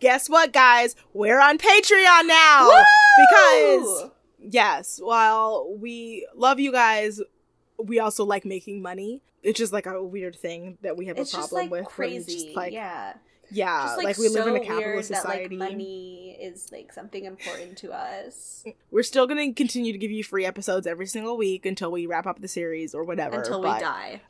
[0.00, 0.94] Guess what, guys?
[1.14, 2.82] We're on Patreon now Woo!
[3.30, 7.20] because yes, while we love you guys,
[7.78, 9.22] we also like making money.
[9.42, 11.84] It's just like a weird thing that we have it's a problem like with.
[11.86, 12.32] crazy.
[12.46, 13.14] just, like, yeah.
[13.50, 15.56] yeah, Just, like, we live in a capitalist society.
[15.56, 20.10] Like, money is like something important to us We're still going to continue to give
[20.10, 23.38] you free episodes every single week until we wrap up the series or whatever.
[23.38, 24.20] until we die.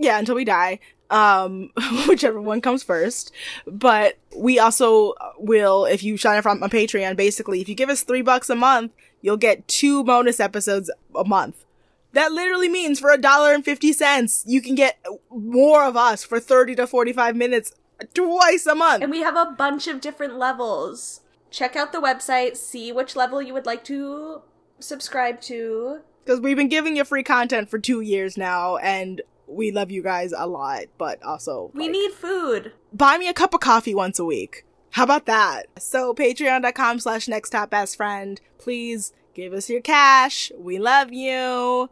[0.00, 0.78] Yeah until we die
[1.10, 1.70] um
[2.08, 3.32] whichever one comes first
[3.66, 7.88] but we also will if you sign up from on patreon basically if you give
[7.90, 11.64] us three bucks a month you'll get two bonus episodes a month
[12.12, 14.98] that literally means for a dollar and 50 cents you can get
[15.30, 17.72] more of us for 30 to 45 minutes
[18.14, 21.20] twice a month And we have a bunch of different levels.
[21.50, 24.40] Check out the website, see which level you would like to
[24.78, 26.00] subscribe to.
[26.24, 29.20] because we've been giving you free content for two years now and
[29.50, 32.72] we love you guys a lot but also We like, need food.
[32.92, 34.64] buy me a cup of coffee once a week.
[34.92, 35.66] How about that?
[35.78, 38.40] So patreon.com slash next top best friend.
[38.58, 40.50] Please give us your cash.
[40.58, 41.90] We love you.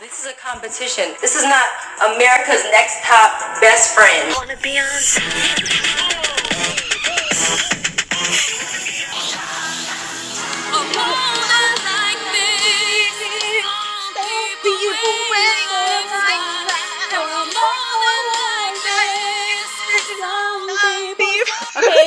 [0.00, 1.14] This is a competition.
[1.20, 1.64] This is not
[2.14, 4.32] America's next top best friend.
[4.36, 6.15] Wanna be on?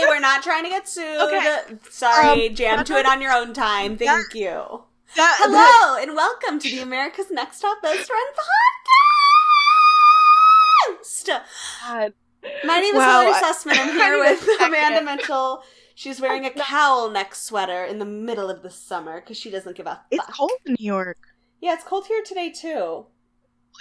[0.07, 1.19] We're not trying to get sued.
[1.21, 1.57] Okay.
[1.89, 3.97] Sorry, Um, jam to it on your own time.
[3.97, 4.83] Thank you.
[5.15, 8.85] That- Hello, and welcome to the America's Next Top Best Friend podcast.
[11.85, 12.13] God.
[12.63, 13.77] My name is Wow, Sussman.
[13.77, 14.47] I'm here with.
[14.61, 15.63] Amanda Mitchell.
[15.95, 19.75] She's wearing a cowl neck sweater in the middle of the summer because she doesn't
[19.75, 21.17] give a It's cold in New York.
[21.61, 23.05] Yeah, it's cold here today too.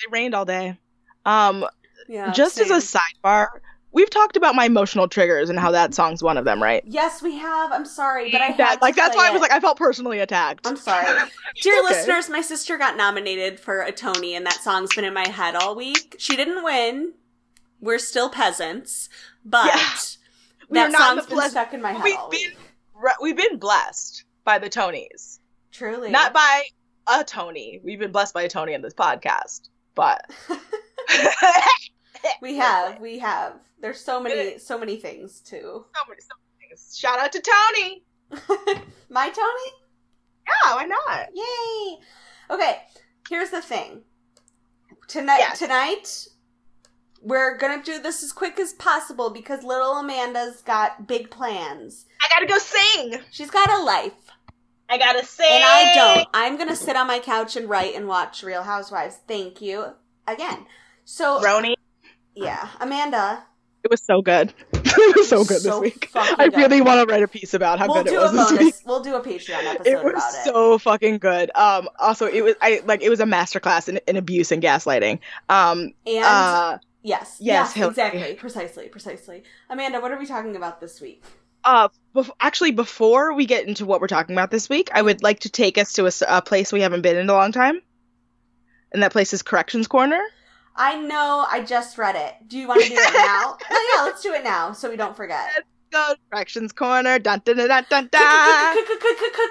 [0.05, 0.79] It rained all day.
[1.25, 1.65] Um,
[2.09, 2.33] Yeah.
[2.33, 3.47] just as a sidebar,
[3.93, 6.83] we've talked about my emotional triggers and how that song's one of them, right?
[6.87, 7.73] Yes, we have.
[7.73, 9.79] I'm sorry, but I had That, like that's play why I was like I felt
[9.79, 10.67] personally attacked.
[10.67, 11.07] I'm sorry.
[11.63, 11.89] Dear Okay.
[11.95, 15.55] listeners, my sister got nominated for a Tony, and that song's been in my head
[15.57, 16.17] all week.
[16.19, 17.15] She didn't win.
[17.81, 19.09] We're still peasants,
[19.45, 19.81] but Yeah.
[20.69, 22.41] We that not in song's been blessed- stuck in my head We've all been
[23.03, 23.13] week.
[23.21, 25.39] we've been blessed by the Tonys,
[25.73, 26.11] Truly.
[26.11, 26.63] not by
[27.07, 27.81] a Tony.
[27.85, 30.21] We've been blessed by a Tony in this podcast, but
[32.43, 33.01] we have.
[33.01, 33.55] We have.
[33.81, 35.85] There's so many, so many things too.
[35.95, 36.97] so many, so many things.
[36.99, 38.03] Shout out to Tony.
[39.11, 39.73] my Tony?
[40.47, 41.29] Yeah, why not?
[41.35, 41.99] Yay!
[42.51, 42.79] Okay,
[43.29, 44.03] here's the thing.
[45.07, 45.59] Tonight, Yes.
[45.59, 46.27] tonight,
[47.23, 52.07] we're gonna do this as quick as possible because little Amanda's got big plans.
[52.23, 53.21] I gotta go sing.
[53.31, 54.13] She's got a life,
[54.89, 55.47] I gotta sing.
[55.51, 56.29] and I don't.
[56.35, 59.19] I'm gonna sit on my couch and write and watch Real Housewives.
[59.27, 59.93] Thank you
[60.27, 60.67] again.
[61.05, 61.75] So RHONY.
[62.45, 63.43] Yeah, Amanda.
[63.85, 64.53] It was so good.
[64.75, 66.11] it was so good So this week.
[66.15, 66.57] I good.
[66.57, 68.75] really want to write a piece about how we'll good it was this week.
[68.85, 70.45] We'll do a Patreon episode It was about it.
[70.45, 71.51] so fucking good.
[71.55, 75.21] Um, also, it was I like it was a masterclass in, in abuse and gaslighting.
[75.49, 79.45] Um, and uh, yes, yes, exactly, precisely, precisely.
[79.71, 81.23] Amanda, what are we talking about this week?
[81.65, 85.23] uh, bef- actually, before we get into what we're talking about this week, I would
[85.23, 87.81] like to take us to a place we haven't been in a long time,
[88.93, 90.21] and that place is Corrections Corner.
[90.79, 91.45] I know.
[91.51, 92.35] I just read it.
[92.49, 93.57] Do you want to do it now?
[93.71, 95.49] oh yeah, let's do it now so we don't forget.
[95.55, 97.19] Let's go Corrections Corner.
[97.19, 98.77] Dun dun dun dun dun.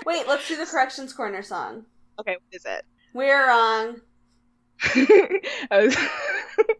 [0.05, 1.85] Wait, let's do the corrections corner song.
[2.19, 2.85] okay, what is it?
[3.13, 4.01] We're wrong.
[4.83, 5.97] I was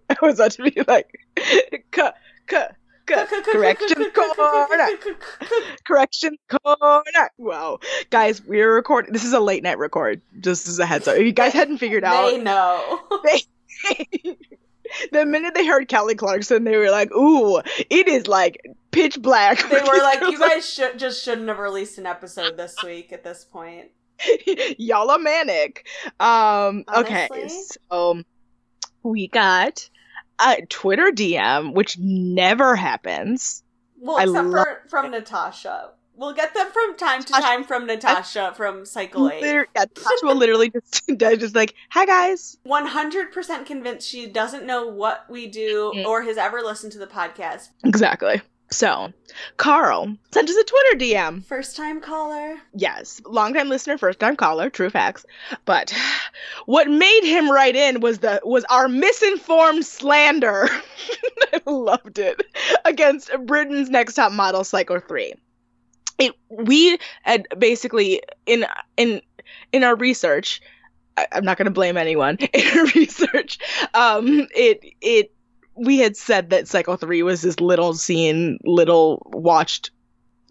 [0.09, 1.09] I was about to be like,
[3.08, 4.90] correction corner,
[5.85, 7.29] correction corner.
[7.38, 7.79] Wow,
[8.09, 9.14] guys, we're recording.
[9.14, 10.22] This is a late night record.
[10.40, 13.00] Just as a heads up, if you guys hadn't figured out, They know.
[15.11, 17.57] the minute they heard Kelly Clarkson, they were like, "Ooh,
[17.89, 18.59] it is like
[18.91, 22.75] pitch black." They were like, "You guys should just shouldn't have released an episode this
[22.83, 23.91] week." At this point,
[24.77, 25.87] y'all are manic.
[26.19, 27.27] Um, okay,
[27.89, 28.21] so
[29.03, 29.89] we got
[30.39, 33.63] a Twitter DM, which never happens.
[33.99, 35.91] well, except for from Natasha.
[36.17, 39.41] We'll get them from time to Natasha- time from Natasha from Cycle Eight.
[39.43, 44.25] Liter- yeah, Tasha will literally just just like, "Hi guys." One hundred percent convinced she
[44.25, 47.69] doesn't know what we do or has ever listened to the podcast.
[47.84, 48.41] Exactly.
[48.69, 49.14] So,
[49.55, 51.46] Carl sent us a Twitter DM.
[51.46, 52.58] First time caller.
[52.73, 55.25] Yes, long time listener, first time caller, true facts.
[55.66, 55.93] But
[56.66, 60.67] what made him write in was the was our misinformed slander.
[61.53, 62.41] I loved it
[62.84, 65.34] against Britain's Next Top Model Cycle Three.
[66.17, 68.66] It we had basically in
[68.97, 69.22] in
[69.72, 70.61] in our research.
[71.16, 72.37] I, I'm not going to blame anyone.
[72.53, 73.58] In our research,
[73.96, 75.34] um, it it
[75.75, 79.91] we had said that Cycle Three was this little seen, little watched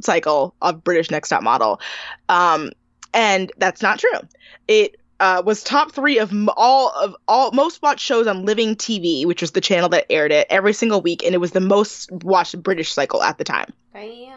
[0.03, 1.81] cycle of British Next Top Model.
[2.29, 2.71] Um,
[3.15, 4.21] and that's not true.
[4.69, 9.25] It uh, was top three of all of all most watched shows on Living TV,
[9.25, 12.13] which was the channel that aired it every single week, and it was the most
[12.13, 13.73] watched British cycle at the time.
[13.93, 14.36] Bam.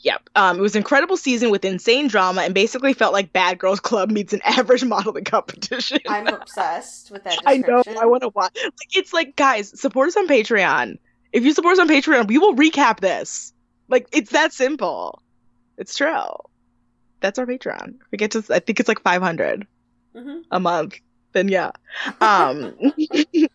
[0.00, 0.30] Yep.
[0.36, 3.80] Um, it was an incredible season with insane drama and basically felt like Bad Girls
[3.80, 5.98] Club meets an average modeling competition.
[6.08, 7.82] I'm obsessed with that I know.
[8.00, 8.56] I want to watch.
[8.62, 10.98] Like, it's like, guys, support us on Patreon.
[11.32, 13.52] If you support us on Patreon, we will recap this.
[13.88, 15.20] Like, it's that simple.
[15.76, 16.22] It's true.
[17.20, 17.94] That's our Patreon.
[18.10, 19.66] We get to, I think it's like 500
[20.14, 20.42] Mhm.
[20.50, 21.00] a month.
[21.32, 21.72] Then yeah.
[22.20, 22.74] Um,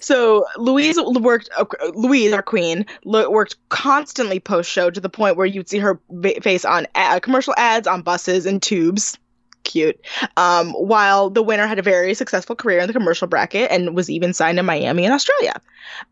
[0.00, 1.48] so Louise worked.
[1.56, 1.64] Uh,
[1.94, 6.00] Louise, our queen, worked constantly post show to the point where you'd see her
[6.42, 9.18] face on a- commercial ads on buses and tubes.
[9.64, 10.00] Cute.
[10.36, 14.08] Um, while the winner had a very successful career in the commercial bracket and was
[14.08, 15.60] even signed in Miami and Australia.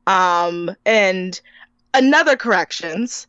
[0.07, 1.41] Um, and
[1.95, 3.27] another corrections.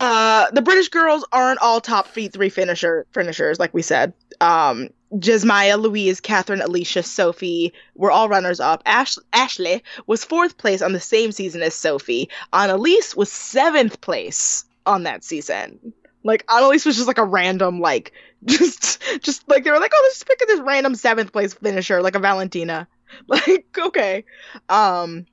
[0.00, 4.12] Uh, the British girls aren't all top feet three finisher finishers, like we said.
[4.40, 8.82] Um, Jesmaya, Louise, Catherine, Alisha, Sophie were all runners up.
[8.84, 12.28] Ash- Ashley was fourth place on the same season as Sophie.
[12.52, 15.92] Annaliese was seventh place on that season.
[16.24, 18.12] Like Annaliese was just like a random, like
[18.44, 22.02] just just like they were like, oh, let's just pick this random seventh place finisher,
[22.02, 22.86] like a Valentina.
[23.26, 24.26] Like, okay.
[24.68, 25.24] Um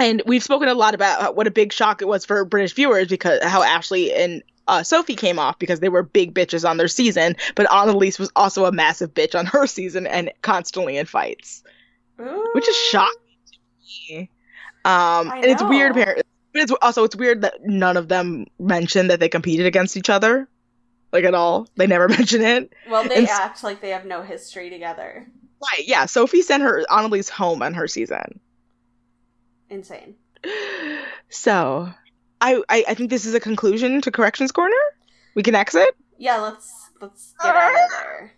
[0.00, 3.08] and we've spoken a lot about what a big shock it was for British viewers
[3.08, 6.88] because how Ashley and uh, Sophie came off because they were big bitches on their
[6.88, 11.62] season, but Annaliese was also a massive bitch on her season and constantly in fights,
[12.16, 12.88] which is Ooh.
[12.90, 13.14] shocking
[13.52, 13.58] to
[14.14, 14.30] me.
[14.84, 19.10] Um, and it's weird, apparently, but it's also it's weird that none of them mentioned
[19.10, 20.48] that they competed against each other,
[21.12, 21.68] like at all.
[21.76, 22.72] They never mention it.
[22.88, 25.26] Well, they And act like they have no history together.
[25.60, 25.86] Right?
[25.86, 26.06] Yeah.
[26.06, 28.40] Sophie sent her Annaliese home on her season.
[29.70, 30.16] Insane.
[31.28, 31.88] So,
[32.40, 34.74] I, I I think this is a conclusion to corrections corner.
[35.34, 35.96] We can exit.
[36.18, 38.32] Yeah, let's let's get out of there.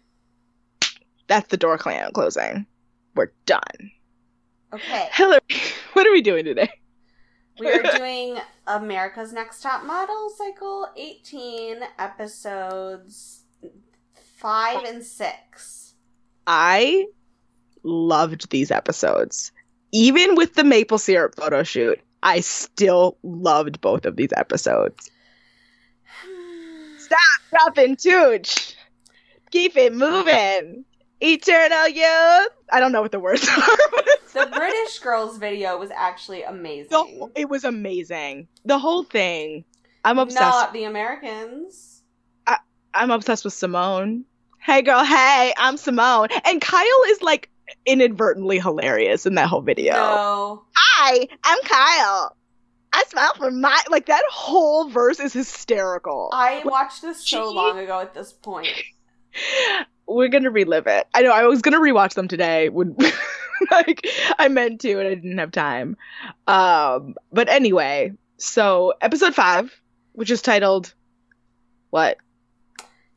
[1.26, 2.66] That's the door clam closing.
[3.14, 3.90] We're done.
[4.72, 5.08] Okay.
[5.12, 5.40] Hillary,
[5.92, 6.70] what are we doing today?
[7.58, 13.42] We are doing America's Next Top Model Cycle 18 episodes
[14.38, 15.94] 5 and 6.
[16.46, 17.06] I
[17.82, 19.52] loved these episodes.
[19.92, 25.10] Even with the maple syrup photo shoot, I still loved both of these episodes.
[26.98, 27.18] Stop,
[27.50, 28.74] dropping, tooch.
[29.50, 30.84] Keep it moving.
[31.20, 32.48] Eternal youth.
[32.72, 33.66] I don't know what the words are.
[34.32, 36.88] The British Girls video was actually amazing.
[36.90, 38.48] the, it was amazing.
[38.64, 39.64] The whole thing.
[40.04, 40.40] I'm obsessed.
[40.40, 42.02] Not the Americans.
[42.94, 44.24] I'm obsessed with Simone.
[44.58, 46.28] Hey girl, hey, I'm Simone.
[46.44, 47.48] And Kyle is like
[47.86, 49.94] inadvertently hilarious in that whole video.
[49.94, 50.64] No.
[50.74, 52.36] Hi, I'm Kyle.
[52.92, 56.30] I smile for my like that whole verse is hysterical.
[56.32, 57.56] I watched this so Gee.
[57.56, 58.68] long ago at this point.
[60.06, 61.06] We're gonna relive it.
[61.14, 62.96] I know I was gonna rewatch them today when
[63.70, 64.06] like
[64.38, 65.96] I meant to and I didn't have time.
[66.46, 69.72] Um but anyway, so episode five,
[70.12, 70.92] which is titled
[71.90, 72.18] what?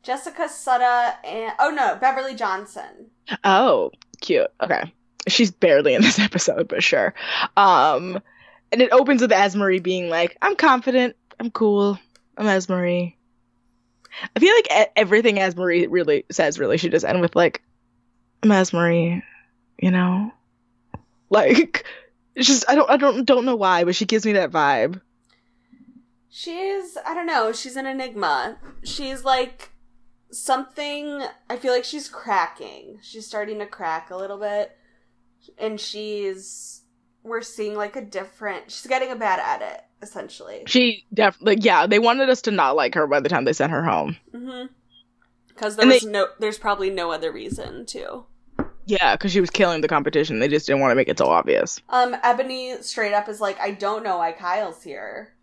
[0.06, 3.10] Jessica Sutta and oh no, Beverly Johnson.
[3.42, 4.46] Oh, cute.
[4.62, 4.92] Okay.
[5.26, 7.12] She's barely in this episode, but sure.
[7.56, 8.22] Um
[8.70, 11.98] and it opens with AzMarie being like, I'm confident, I'm cool,
[12.36, 13.14] I'm AzMarie.
[14.34, 17.62] I feel like everything AzMarie really says really should just end with like,
[18.44, 19.24] I'm AzMarie,
[19.82, 20.30] you know?
[21.30, 21.84] Like
[22.36, 25.00] it's just I don't I don't don't know why, but she gives me that vibe.
[26.30, 28.58] She's I don't know, she's an enigma.
[28.84, 29.72] She's like
[30.30, 32.98] something I feel like she's cracking.
[33.02, 34.76] She's starting to crack a little bit.
[35.58, 36.82] And she's
[37.22, 40.62] we're seeing like a different she's getting a bad edit, essentially.
[40.66, 43.72] She definitely yeah, they wanted us to not like her by the time they sent
[43.72, 44.16] her home.
[44.34, 44.66] Mm-hmm.
[45.48, 48.24] Because there they- no there's probably no other reason to.
[48.86, 50.38] Yeah, because she was killing the competition.
[50.38, 51.80] They just didn't want to make it so obvious.
[51.88, 55.34] Um, Ebony straight up is like, I don't know why Kyle's here.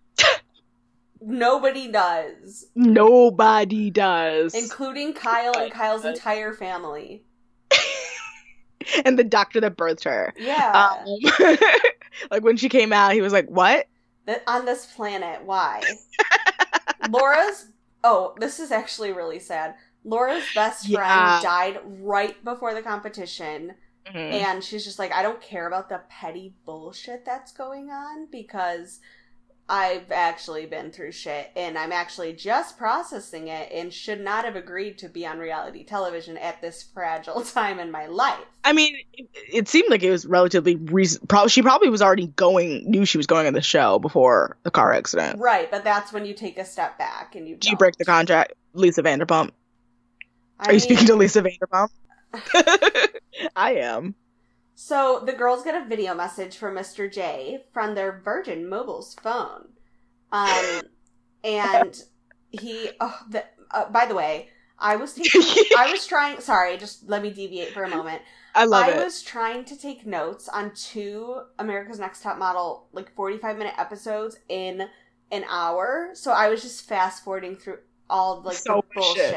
[1.25, 4.53] Nobody does, Nobody does.
[4.53, 7.23] including Kyle and Kyle's entire family.
[9.05, 10.33] and the doctor that birthed her.
[10.37, 11.57] Yeah, Um,
[12.31, 13.87] like when she came out, he was like, "What?"
[14.25, 15.81] That on this planet, why?
[17.09, 17.67] Laura's.
[18.03, 19.75] Oh, this is actually really sad.
[20.03, 21.39] Laura's best friend Yeah.
[21.41, 23.75] died right before the competition,
[24.07, 24.15] Mhm.
[24.33, 28.99] and she's just like, I don't care about the petty bullshit that's going on because
[29.69, 34.57] I've actually been through shit and I'm actually just processing it and should not have
[34.57, 38.43] agreed to be on reality television at this fragile time in my life.
[38.65, 41.27] I mean, it, it seemed like it was relatively recent.
[41.29, 44.71] Probably she probably was already going, knew she was going on the show before the
[44.71, 45.39] car accident.
[45.39, 48.05] Right, but that's when you take a step back and you Do you break the
[48.05, 49.51] contract, Lisa Vanderpump?
[50.59, 51.89] I Are you mean, speaking to Lisa Vanderpump?
[53.55, 54.15] I am.
[54.75, 57.11] So the girls get a video message from Mr.
[57.11, 59.69] J from their Virgin Mobile's phone.
[60.31, 60.81] Um,
[61.43, 62.01] and
[62.49, 64.49] he, oh, the, uh, by the way,
[64.79, 65.41] I was taking,
[65.77, 68.21] I was trying, sorry, just let me deviate for a moment.
[68.55, 69.03] I love I it.
[69.03, 74.37] was trying to take notes on two America's Next Top Model, like 45 minute episodes
[74.49, 74.87] in
[75.31, 76.09] an hour.
[76.13, 77.77] So I was just fast forwarding through
[78.09, 79.31] all like So the much shit.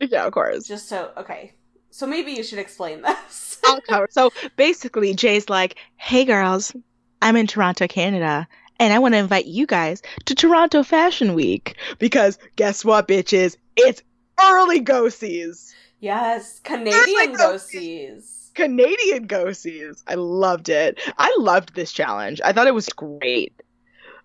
[0.00, 0.12] bullshit.
[0.12, 0.66] yeah, of course.
[0.66, 1.54] Just so, okay.
[1.90, 3.58] So maybe you should explain this.
[3.64, 4.08] I'll cover.
[4.10, 6.74] So basically, Jay's like, "Hey, girls,
[7.22, 11.76] I'm in Toronto, Canada, and I want to invite you guys to Toronto Fashion Week
[11.98, 13.56] because guess what, bitches?
[13.76, 14.02] It's
[14.40, 18.50] early go sees, yes, Canadian go sees.
[18.54, 20.02] Canadian go sees.
[20.06, 20.98] I loved it.
[21.18, 22.40] I loved this challenge.
[22.44, 23.52] I thought it was great.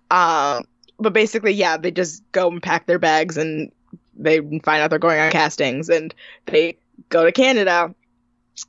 [0.10, 0.64] Um,
[0.98, 3.72] but basically, yeah, they just go and pack their bags and
[4.16, 6.14] they find out they're going on castings and
[6.46, 6.78] they
[7.10, 7.94] go to Canada.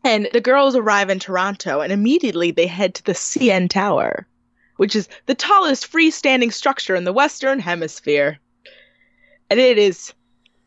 [0.04, 4.26] And the girls arrive in Toronto and immediately they head to the CN Tower,
[4.76, 8.40] which is the tallest freestanding structure in the Western Hemisphere.
[9.49, 10.12] And it is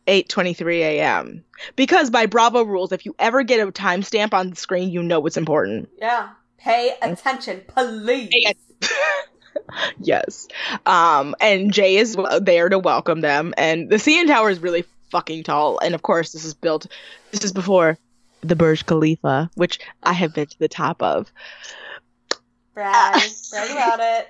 [0.07, 1.43] 8:23 a.m.
[1.75, 5.25] Because by Bravo rules, if you ever get a timestamp on the screen, you know
[5.25, 5.89] it's important.
[5.97, 6.29] Yeah.
[6.57, 8.29] Pay attention, please.
[8.29, 8.53] Pay
[10.01, 10.47] yes.
[10.85, 15.43] Um, and Jay is there to welcome them, and the CN Tower is really fucking
[15.43, 15.79] tall.
[15.79, 16.87] And of course, this is built.
[17.31, 17.97] This is before
[18.41, 21.31] the Burj Khalifa, which I have been to the top of.
[22.73, 23.21] Brag.
[23.51, 24.27] Brag about it.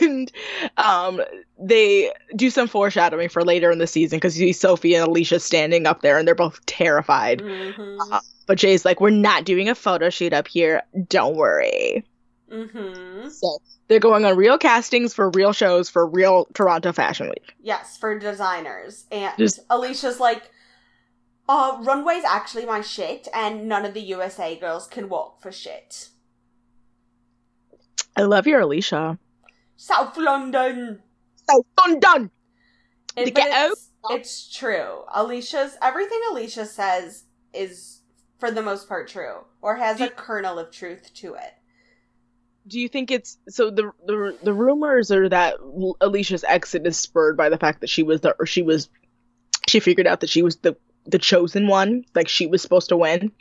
[0.00, 0.32] and
[0.76, 1.20] um,
[1.58, 5.40] they do some foreshadowing for later in the season because you see Sophie and Alisha
[5.40, 7.40] standing up there, and they're both terrified.
[7.40, 8.12] Mm-hmm.
[8.12, 10.82] Uh, But Jay's like, "We're not doing a photo shoot up here.
[11.08, 12.04] Don't worry."
[12.50, 13.28] Mm-hmm.
[13.28, 17.54] So they're going on real castings for real shows for real Toronto Fashion Week.
[17.60, 19.06] Yes, for designers.
[19.10, 20.50] And Just- Alisha's like,
[21.48, 26.10] uh, runway's actually my shit, and none of the USA girls can walk for shit.
[28.14, 29.18] I love your Alisha.
[29.76, 31.02] South London.
[31.48, 32.30] South done.
[33.16, 33.72] It- The ghetto?
[33.72, 35.04] it's, it's true.
[35.14, 38.02] Alisha's everything Alisha says is
[38.38, 41.54] for the most part true, or has a kernel of truth to it.
[42.68, 43.70] Do you think it's so?
[43.70, 48.02] The the the rumors are that Alisha's exit is spurred by the fact that she
[48.02, 48.88] was the or she was
[49.68, 52.96] she figured out that she was the the chosen one, like she was supposed to
[52.96, 53.32] win,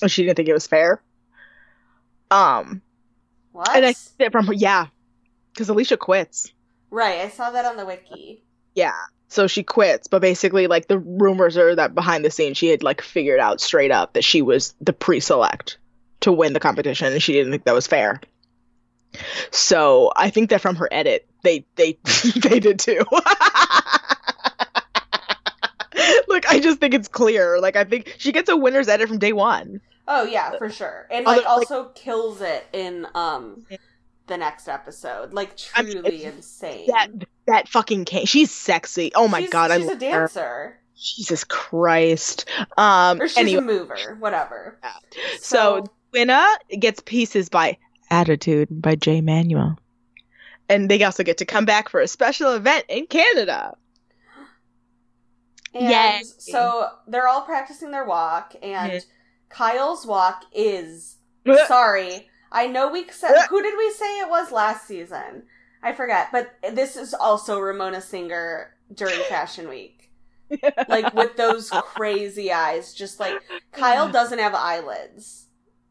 [0.00, 1.02] and she didn't think it was fair.
[2.30, 2.80] Um,
[3.52, 3.68] What?
[3.76, 4.86] and I from her, yeah,
[5.52, 6.52] because Alisha quits.
[6.90, 8.42] right, I saw that on the wiki.
[8.74, 8.94] Yeah.
[9.28, 12.82] So she quits, but basically, like the rumors are that behind the scenes she had
[12.82, 15.78] like figured out straight up that she was the pre-select
[16.20, 18.20] to win the competition, and she didn't think that was fair.
[19.50, 21.98] So I think that from her edit, they they
[22.36, 23.04] they did too.
[26.28, 27.60] Look, I just think it's clear.
[27.60, 29.80] Like I think she gets a winner's edit from day one.
[30.08, 31.06] Oh yeah, for sure.
[31.10, 33.66] And like also kills it in um
[34.28, 35.32] the next episode.
[35.34, 36.86] Like I mean, truly insane.
[36.86, 37.08] That
[37.46, 39.12] that fucking can She's sexy.
[39.14, 40.10] Oh my She's- god, I she's a love her.
[40.10, 40.76] dancer.
[40.96, 42.48] Jesus Christ.
[42.76, 43.20] Um.
[43.20, 44.78] Or she's anyway, a mover, whatever.
[44.82, 44.92] Yeah.
[45.38, 46.44] So winner
[46.78, 47.78] gets pieces by
[48.10, 49.78] Attitude by Jay Manuel.
[50.68, 53.76] And they also get to come back for a special event in Canada.
[55.74, 56.22] and Yay.
[56.38, 59.00] so they're all practicing their walk and Yeah.
[59.48, 61.16] Kyle's walk is
[61.66, 62.28] sorry.
[62.52, 65.44] I know we said who did we say it was last season?
[65.82, 69.96] I forget, but this is also Ramona Singer during Fashion Week.
[70.88, 73.40] Like with those crazy eyes, just like
[73.70, 75.46] Kyle doesn't have eyelids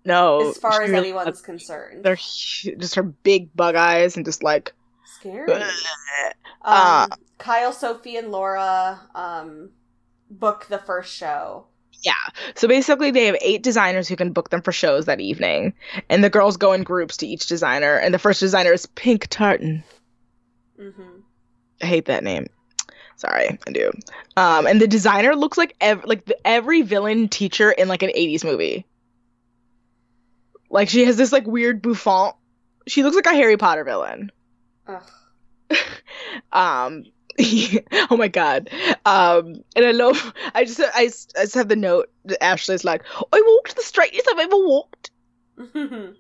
[0.06, 2.04] no, as far as really- anyone's concerned.
[2.04, 4.74] they're just her big bug eyes and just like
[5.06, 5.52] Scary.
[5.52, 5.70] Um,
[6.64, 7.08] Ah.
[7.38, 9.70] Kyle, Sophie, and Laura um,
[10.30, 11.66] book the first show.
[12.04, 12.14] Yeah.
[12.56, 15.74] So basically they have eight designers who can book them for shows that evening
[16.10, 19.28] and the girls go in groups to each designer and the first designer is pink
[19.30, 19.84] tartan
[20.80, 21.20] Mm-hmm.
[21.82, 22.48] I hate that name.
[23.18, 23.92] Sorry, I do.
[24.38, 28.12] Um, and the designer looks like ev- like the, every villain teacher in like an
[28.16, 28.86] '80s movie.
[30.70, 32.36] Like she has this like weird bouffant.
[32.88, 34.32] She looks like a Harry Potter villain.
[34.88, 35.04] Ugh.
[36.52, 37.04] Um,
[38.12, 38.70] oh my god.
[39.06, 40.34] Um, and I love.
[40.54, 41.06] I just I, I
[41.44, 45.12] just have the note that Ashley's like, I walked the straightest I've ever walked.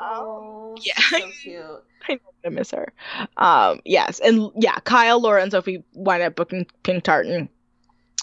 [0.00, 0.94] Oh, Yeah.
[0.96, 2.22] she's so cute.
[2.44, 2.92] I miss her.
[3.36, 7.48] Um, yes, and yeah, Kyle, Laura, and Sophie wind up booking Pink Tartan,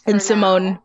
[0.06, 0.84] and For Simone, now.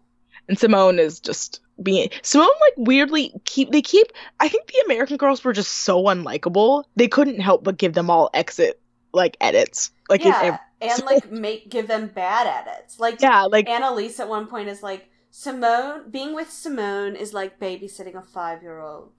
[0.49, 2.47] and Simone is just being Simone.
[2.47, 4.07] Like weirdly, keep they keep.
[4.41, 6.85] I think the American girls were just so unlikable.
[6.97, 8.81] They couldn't help but give them all exit
[9.13, 9.91] like edits.
[10.09, 12.99] Like yeah, and like make give them bad edits.
[13.01, 17.59] Like yeah, like Annaliese at one point is like Simone being with Simone is like
[17.61, 19.13] babysitting a five year old.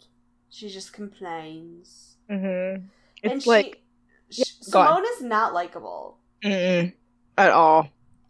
[0.49, 2.17] She just complains.
[2.29, 2.83] mhm.
[3.23, 3.81] it's and like
[4.29, 4.83] she, sh go.
[4.83, 6.91] Simone is not likable mm-mm,
[7.37, 7.89] at all.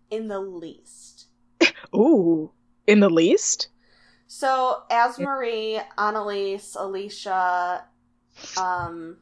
[0.09, 1.25] in the least.
[1.95, 2.51] Ooh,
[2.87, 3.69] in the least.
[4.33, 7.81] So as Marie, Annaliese, Alisha,
[8.57, 9.17] um,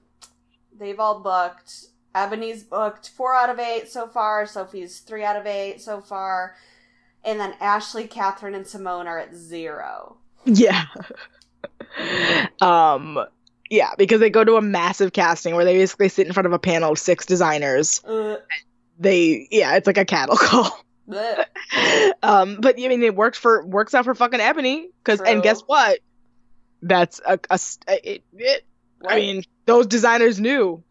[0.78, 1.86] they've all booked.
[2.14, 4.46] Ebony's booked four out of eight so far.
[4.46, 6.56] Sophie's three out of eight so far.
[7.26, 10.18] And then Ashley, Catherine, and Simone are at zero.
[10.46, 10.86] Yeah.
[12.62, 13.20] um
[13.72, 16.54] yeah, because they go to a massive casting where they basically sit in front of
[16.54, 18.04] a panel of six designers.
[18.06, 18.38] Uh,
[19.00, 20.86] They yeah, it's like a cattle call.
[21.10, 21.46] Bleh.
[22.24, 25.62] um but I mean it worked for works out for fucking Ebony cuz and guess
[25.62, 26.00] what?
[26.82, 28.66] That's a, a s- it, it
[29.08, 30.84] I mean those designers knew.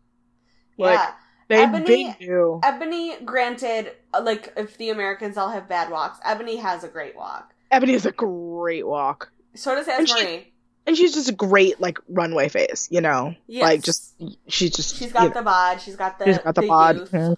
[0.77, 1.13] Like yeah.
[1.49, 2.61] they Ebony- big knew.
[2.63, 7.17] Ebony, granted, uh, like if the Americans all have bad walks, Ebony has a great
[7.17, 7.53] walk.
[7.71, 9.31] Ebony is a great walk.
[9.55, 10.53] So does And As she- Marie.
[10.87, 13.35] And she's just a great like runway face, you know?
[13.47, 13.63] Yes.
[13.63, 14.15] Like just
[14.47, 15.29] she's just she's got know.
[15.35, 15.83] the bod.
[15.83, 16.25] She's got the.
[16.25, 17.37] she's got the, the bod.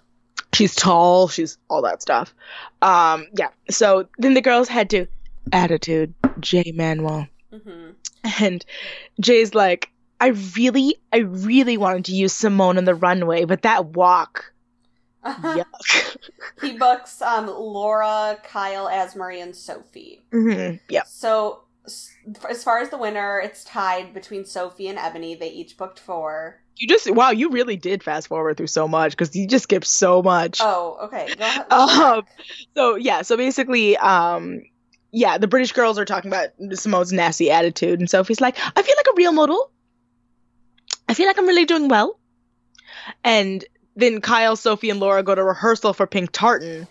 [0.53, 1.27] She's tall.
[1.29, 2.33] She's all that stuff.
[2.81, 3.49] Um, yeah.
[3.69, 5.07] So then the girls head to
[5.53, 7.95] Attitude, Jay Manuel, Mhm.
[8.39, 8.65] and
[9.19, 9.89] Jay's like,
[10.19, 14.53] I really, I really wanted to use Simone on the runway, but that walk,
[15.25, 16.17] yuck.
[16.61, 20.21] he books um Laura, Kyle, AzMarie, and Sophie.
[20.31, 21.07] hmm Yep.
[21.07, 22.11] So s-
[22.49, 25.33] as far as the winner, it's tied between Sophie and Ebony.
[25.35, 26.61] They each booked four.
[26.81, 29.85] You just wow, you really did fast forward through so much because you just skipped
[29.85, 30.57] so much.
[30.61, 31.31] Oh, okay.
[31.69, 32.25] Um,
[32.75, 34.63] so yeah, so basically, um,
[35.11, 38.95] yeah, the British girls are talking about Simone's nasty attitude, and Sophie's like, I feel
[38.97, 39.69] like a real model.
[41.07, 42.19] I feel like I'm really doing well.
[43.23, 43.63] And
[43.95, 46.87] then Kyle, Sophie, and Laura go to rehearsal for Pink Tartan,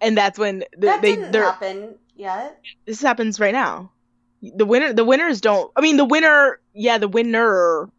[0.00, 2.58] and that's when the, that they didn't they're happen yet.
[2.86, 3.92] this happens right now.
[4.40, 5.70] The winner, the winners don't.
[5.76, 7.90] I mean, the winner, yeah, the winner.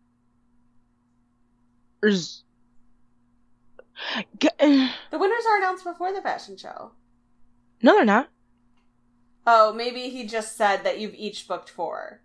[4.59, 6.91] Eh, The winners are announced before the fashion show.
[7.81, 8.29] no, they're not.
[9.47, 12.21] Oh, maybe he just said that you've each booked four.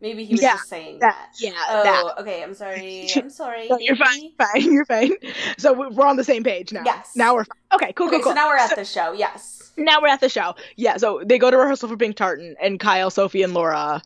[0.00, 1.44] Maybe he was Yeah, just saying That, that.
[1.44, 2.20] yeah, Oh, that.
[2.22, 2.42] okay.
[2.42, 3.06] I'm sorry.
[3.16, 3.66] I'm sorry.
[3.68, 4.30] No, you're fine.
[4.38, 4.72] Fine.
[4.72, 5.12] You're fine.
[5.58, 6.82] So we- we're on the same page now.
[6.86, 7.10] Yes.
[7.16, 7.58] Now we're fine.
[7.74, 7.92] Okay.
[7.92, 8.06] Cool.
[8.06, 8.22] Okay, cool.
[8.24, 8.30] Cool.
[8.32, 9.12] so now we're at the show.
[9.12, 9.72] Yes.
[9.76, 10.54] now we're at the show.
[10.76, 10.96] Yeah.
[10.96, 14.00] So they go to rehearsal for Pink Tartan, and Kyle, Sophie, and Laura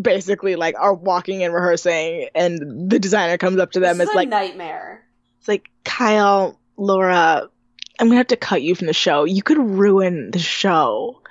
[0.00, 4.00] basically like are walking and rehearsing, and the designer comes up to them.
[4.00, 5.04] It's like nightmare.
[5.38, 7.48] it's like Kyle, Laura,
[7.98, 9.24] I'm gonna have to cut you from the show.
[9.24, 11.22] You could ruin the show.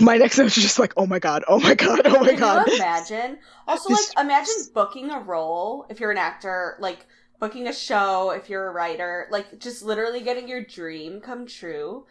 [0.00, 2.38] My next note is just like, oh my god, oh my god, oh my Can
[2.38, 2.66] god.
[2.66, 3.38] you imagine?
[3.68, 7.06] Also, like, imagine booking a role if you're an actor, like
[7.38, 12.06] booking a show if you're a writer, like just literally getting your dream come true,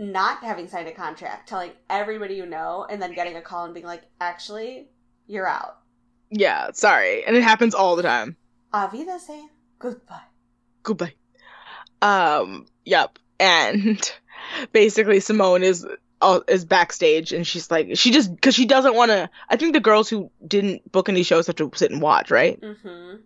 [0.00, 3.74] not having signed a contract, telling everybody you know, and then getting a call and
[3.74, 4.88] being like, actually,
[5.26, 5.76] you're out.
[6.30, 6.70] Yeah.
[6.72, 8.36] Sorry, and it happens all the time.
[8.72, 9.50] Auf Wiedersehen.
[9.78, 10.22] Goodbye.
[10.82, 11.14] goodbye.
[12.02, 13.18] Um, yep.
[13.38, 14.12] And
[14.72, 15.86] basically Simone is
[16.22, 19.72] uh, is backstage and she's like she just cuz she doesn't want to I think
[19.72, 22.60] the girls who didn't book any shows have to sit and watch, right?
[22.60, 23.16] Mm-hmm.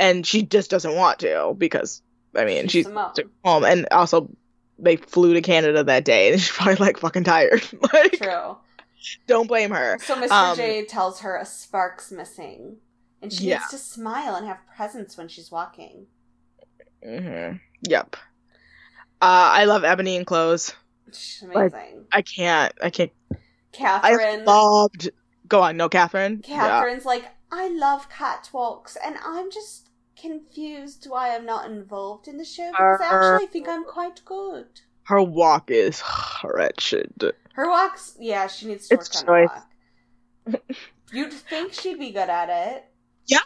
[0.00, 2.02] And she just doesn't want to because
[2.36, 4.28] I mean, She's she's home and also
[4.84, 7.62] they flew to Canada that day and she's probably like fucking tired.
[7.92, 8.56] like True.
[9.26, 9.98] don't blame her.
[10.00, 10.30] So Mr.
[10.30, 12.76] Um, J tells her a spark's missing,
[13.22, 13.56] and she Yeah.
[13.58, 16.06] needs to smile and have presence when she's walking.
[17.06, 17.60] Mhm.
[17.82, 18.16] Yep.
[19.20, 20.74] Uh I love ebony and clothes.
[21.12, 22.04] She's Like, amazing.
[22.12, 23.12] I can't I can't
[23.72, 24.14] Catherine.
[24.14, 24.44] I Catherine.
[24.44, 25.10] loved
[25.46, 26.42] Go on, no Catherine.
[26.48, 26.56] Yeah.
[26.56, 32.44] Catherine's like, I love catwalks, and I'm just confused why I'm not involved in the
[32.44, 34.66] show because I actually think I'm quite good.
[35.04, 36.02] Her walk is
[36.44, 37.12] wretched.
[37.54, 40.60] Her walks, yeah, she needs to work It's on her walk.
[41.12, 42.84] You'd think she'd be good at it.
[43.26, 43.38] Yeah,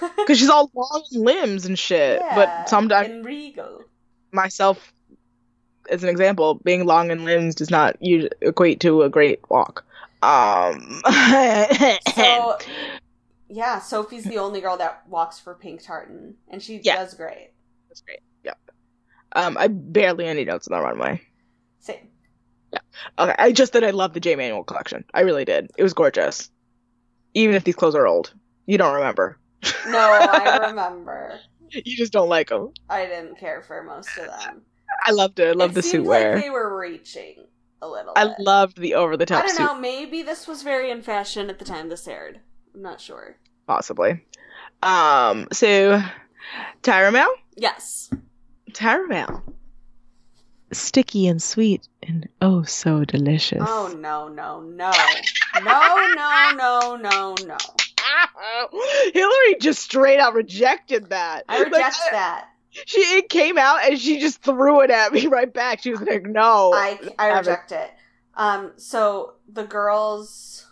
[0.16, 2.20] because she's all long limbs and shit.
[2.20, 3.82] Yeah, But sometimes and regal.
[4.32, 4.92] myself,
[5.90, 9.84] as an example, being long in limbs does not equate to a great walk.
[10.22, 11.02] Um.
[12.14, 12.58] So,
[13.48, 16.96] yeah, Sophie's the only girl that walks for Pink Tartan, and she Yeah.
[16.96, 17.52] does great.
[17.88, 18.20] That's great.
[18.44, 18.58] Yep.
[19.32, 21.20] Um, I barely any notes on the runway.
[21.80, 22.08] Same.
[22.72, 22.78] Yeah.
[23.18, 25.04] Okay, I just that I love the Jay Manuel collection.
[25.14, 25.70] I really did.
[25.76, 26.50] It was gorgeous.
[27.34, 28.32] Even if these clothes are old.
[28.66, 29.38] You don't remember.
[29.86, 31.38] No, I remember.
[31.70, 32.72] You just don't like them.
[32.88, 34.62] I didn't care for most of them.
[35.04, 35.48] I loved it.
[35.48, 36.34] I loved it the suit seemed wear.
[36.34, 37.46] Like they were reaching
[37.82, 38.12] a little.
[38.16, 38.36] I bit.
[38.40, 39.44] loved the over the top.
[39.44, 39.78] I don't suit, know.
[39.78, 42.40] Maybe this was very in fashion at the time this aired.
[42.76, 43.36] I'm not sure.
[43.66, 44.22] Possibly.
[44.82, 46.02] Um, so
[46.82, 47.28] Tyramel?
[47.56, 48.10] Yes.
[48.72, 49.42] Tyramel.
[50.72, 53.62] Sticky and sweet and oh so delicious.
[53.62, 54.92] Oh no, no, no.
[55.64, 57.56] No, no, no, no, no.
[59.14, 61.44] Hillary just straight out rejected that.
[61.48, 62.48] I reject like, that.
[62.70, 65.82] She it came out and she just threw it at me right back.
[65.82, 67.90] She was like, "No, I I reject it."
[68.34, 70.65] Um, so the girls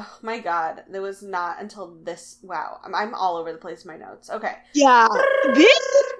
[0.00, 0.84] Oh my god!
[0.88, 2.38] There was not until this.
[2.42, 3.84] Wow, I'm, I'm all over the place.
[3.84, 4.30] in My notes.
[4.30, 4.54] Okay.
[4.74, 5.08] Yeah.
[5.54, 6.12] This.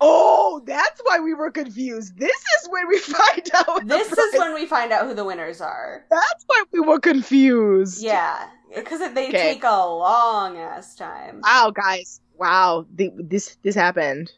[0.00, 2.18] Oh, that's why we were confused.
[2.18, 3.86] This is when we find out.
[3.86, 6.04] This is when we find out who the winners are.
[6.10, 8.02] That's why we were confused.
[8.02, 9.54] Yeah, because they Okay.
[9.54, 11.40] take a long ass time.
[11.42, 12.20] Wow, guys.
[12.36, 12.86] Wow.
[12.94, 14.32] The, this this happened.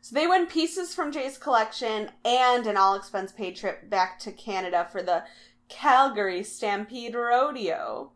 [0.00, 4.32] So they win pieces from Jay's collection and an all expense paid trip back to
[4.32, 5.24] Canada for the
[5.68, 8.12] Calgary Stampede Rodeo.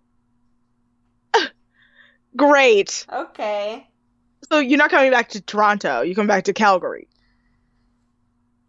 [2.37, 3.07] Great.
[3.13, 3.87] Okay.
[4.51, 6.03] So you're not coming back to Toronto.
[6.03, 7.09] You come back to Calgary.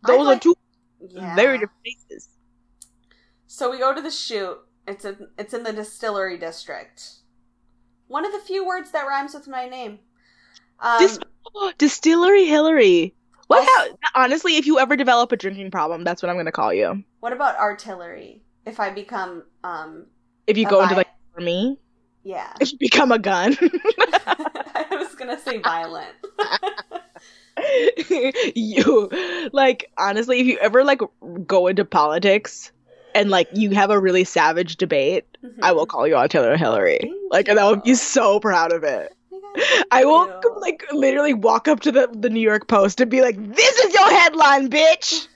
[0.05, 0.55] Those like- are two
[1.09, 1.35] Yeah.
[1.35, 2.29] very different places.
[3.47, 4.57] So we go to the shoot.
[4.87, 7.09] It's in it's in the distillery district.
[8.07, 9.99] One of the few words that rhymes with my name.
[10.79, 11.19] Um, Dis-
[11.77, 13.15] Distillery Hillary.
[13.47, 13.97] What?
[14.15, 17.03] Honestly, if you ever develop a drinking problem, that's what I'm going to call you.
[17.19, 18.41] what about artillery?
[18.65, 20.05] If I become um
[20.47, 21.77] If you go into like army,
[22.23, 22.53] yeah.
[22.61, 23.57] if you become a gun.
[24.75, 26.11] I was gonna say violent.
[28.55, 29.09] you
[29.51, 31.01] like honestly, if you ever like
[31.45, 32.71] go into politics
[33.15, 35.25] and like you have a really savage debate,
[35.61, 36.99] I will call you Artillery Hillary.
[37.01, 39.15] Thank Like, and I will be so proud of it.
[39.91, 40.59] I will you.
[40.61, 43.93] like literally walk up to the the New York Post and be like, "This is
[43.93, 45.27] your headline, bitch."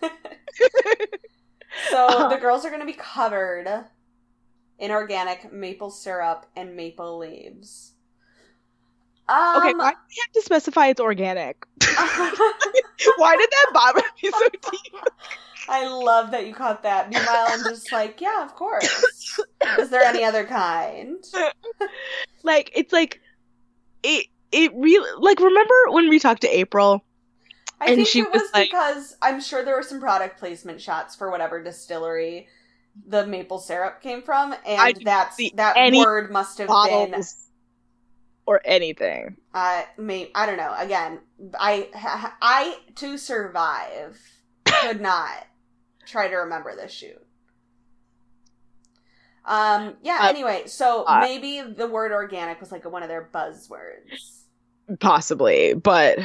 [1.89, 2.29] So Uh-huh.
[2.29, 3.85] the girls are going to be covered
[4.79, 7.93] in organic maple syrup and maple leaves.
[9.29, 11.65] Um, okay, why do we have to specify it's organic?
[13.17, 14.95] why did that bother me so deep?
[15.69, 17.09] I love that you caught that.
[17.09, 19.37] Meanwhile, I'm just like, yeah, of course.
[19.79, 21.21] Is there any other kind?
[22.43, 23.19] Like, it's like
[24.03, 24.27] it.
[24.53, 27.03] It really like remember when we talked to April
[27.79, 30.39] I And think she it was was like- because I'm sure there were some product
[30.39, 32.47] placement shots for whatever distillery
[33.07, 37.21] the maple syrup came from, and that's that word must have been
[38.47, 39.37] or anything?
[39.53, 40.73] uh may I don't know.
[40.77, 41.19] Again,
[41.59, 41.89] I
[42.41, 44.19] I to survive
[44.65, 45.45] could not
[46.07, 47.21] try to remember this shoot.
[49.45, 53.29] Um yeah, Uh, anyway, so uh, maybe the word organic was like one of their
[53.33, 54.41] buzzwords.
[54.99, 56.17] Possibly, but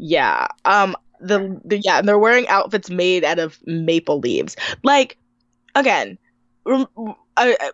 [0.00, 0.48] yeah.
[0.64, 4.56] Um the, the yeah, and they're wearing outfits made out of maple leaves.
[4.82, 5.18] Like
[5.74, 6.18] again,
[6.66, 6.86] I,
[7.38, 7.72] I-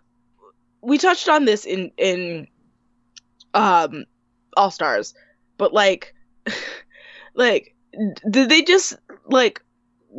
[0.82, 2.48] we touched on this in in
[3.54, 4.04] um
[4.56, 5.14] All Stars,
[5.58, 6.14] but like
[7.34, 7.74] like
[8.30, 8.94] did they just
[9.26, 9.62] like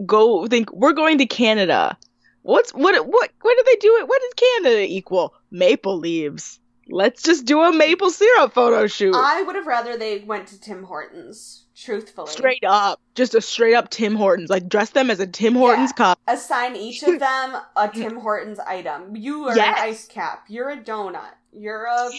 [0.05, 1.97] go think we're going to Canada?
[2.43, 4.07] What's what what what do they do it?
[4.09, 5.35] What does Canada equal?
[5.51, 6.59] Maple leaves.
[6.89, 9.13] Let's just do a maple syrup photo shoot.
[9.15, 12.31] I would have rather they went to Tim Hortons, truthfully.
[12.31, 15.91] straight up just a straight up tim hortons like dress them as a tim hortons
[15.91, 15.97] Yeah.
[16.05, 19.15] cup assign each of them a Tim Hortons item.
[19.15, 19.77] You are Yes.
[19.79, 20.45] an ice cap.
[20.47, 21.33] You're a donut.
[21.51, 22.09] You're a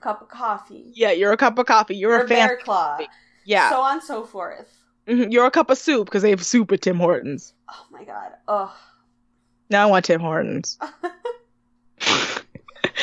[0.00, 0.92] cup of coffee.
[0.94, 2.98] yeah you're a cup of coffee you're, You're a fan bear claw.
[3.44, 4.68] yeah So on and so forth.
[5.08, 8.04] Mhm, you're a cup of soup because they have soup at tim hortons Oh my
[8.04, 8.32] god.
[8.48, 8.70] Ugh.
[9.68, 10.78] now i want tim hortons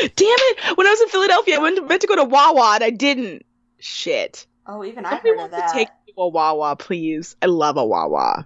[0.02, 2.74] damn it when i was in philadelphia i went to, meant to go to wawa
[2.76, 3.46] and i didn't
[3.80, 5.68] shit Oh, even Somebody heard of wants that.
[5.70, 8.46] to take me to a wawa please i love a wawa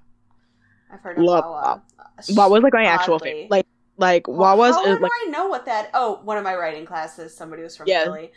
[0.94, 1.82] I've heard of love Wawa.
[2.30, 3.30] wawa's like my actual Oddly.
[3.32, 3.66] favorite like
[3.98, 5.90] like Well, wawa's How is do like I know what that?
[5.94, 7.36] Oh, one of my writing classes.
[7.36, 8.04] Somebody was from Yeah.
[8.06, 8.32] Philly.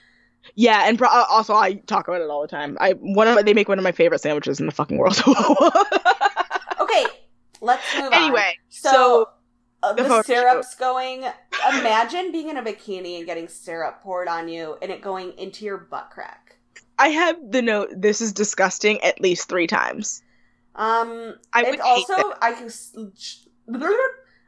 [0.54, 3.34] yeah and pro- uh, also i talk about it all the time i one of
[3.34, 5.20] my, they make one of my favorite sandwiches in the fucking world
[6.80, 7.06] Okay,
[7.60, 8.14] let's move on.
[8.14, 9.28] Anyway, so, so
[9.84, 11.24] uh, the syrup's going.
[11.78, 15.64] Imagine being in a bikini and getting syrup poured on you, and it going into
[15.64, 16.56] your butt crack.
[16.98, 17.90] I have the note.
[17.94, 20.22] This is disgusting at least three times.
[20.76, 22.34] Um, I would also.
[22.40, 23.12] I can.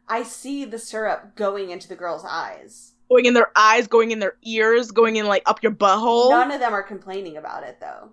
[0.09, 2.92] I see the syrup going into the girl's eyes.
[3.09, 6.31] Going in their eyes, going in their ears, going in like up your butthole.
[6.31, 8.11] None of them are complaining about it though.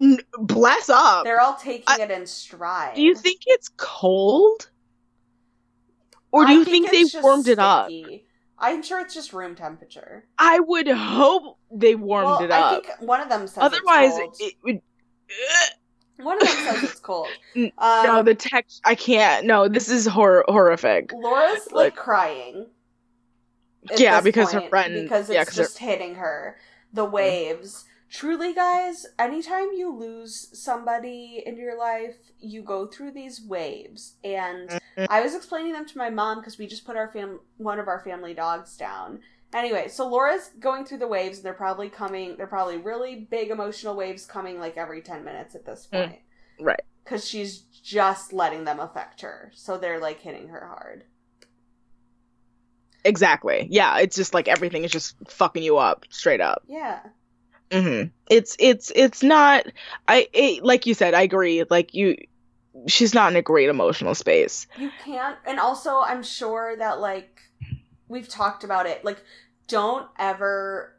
[0.00, 1.24] N- bless up.
[1.24, 2.94] They're all taking I- it in stride.
[2.94, 4.70] Do you think it's cold?
[6.32, 7.88] Or do I you think, it's they just warmed it up?
[8.58, 10.26] I'm sure it's just room temperature.
[10.38, 12.84] I would hope they warmed well, it I up.
[12.84, 14.40] think one of them says Otherwise, it's cold.
[14.40, 14.80] it would.
[16.24, 17.28] One of them says it's cold.
[17.56, 17.72] Um,
[18.06, 18.82] no, the text.
[18.84, 19.46] I can't.
[19.46, 21.12] No, this is hor- horrific.
[21.14, 22.66] Laura's like, like- crying.
[23.96, 26.56] Yeah, because her friend- Because it's yeah, 'cause her- just hitting her.
[26.92, 27.86] The waves.
[28.10, 34.16] Truly, guys, anytime you lose somebody in your life, you go through these waves.
[34.24, 35.06] And Mhm.
[35.08, 37.86] I was explaining them to my mom because we just put our fam one of
[37.86, 39.22] our family dogs down.
[39.52, 42.36] Anyway, so Laura's going through the waves, and they're probably coming.
[42.36, 45.90] They're probably really big emotional waves coming like every ten minutes at this Mm.
[46.08, 46.20] point
[46.58, 46.80] Right.
[47.04, 49.52] because she's just letting them affect her.
[49.54, 51.04] So they're like hitting her hard.
[53.04, 53.66] Exactly.
[53.70, 56.62] Yeah, it's just like everything is just fucking you up straight up.
[56.66, 57.00] Yeah.
[57.72, 59.66] Hmm It's it's it's not.
[60.08, 61.14] I it, like you said.
[61.14, 61.64] I agree.
[61.68, 62.16] Like you,
[62.88, 64.66] she's not in a great emotional space.
[64.74, 65.38] You can't.
[65.46, 67.40] And also, I'm sure that, like,
[68.08, 69.04] we've talked about it.
[69.04, 69.24] Like,
[69.68, 70.96] don't ever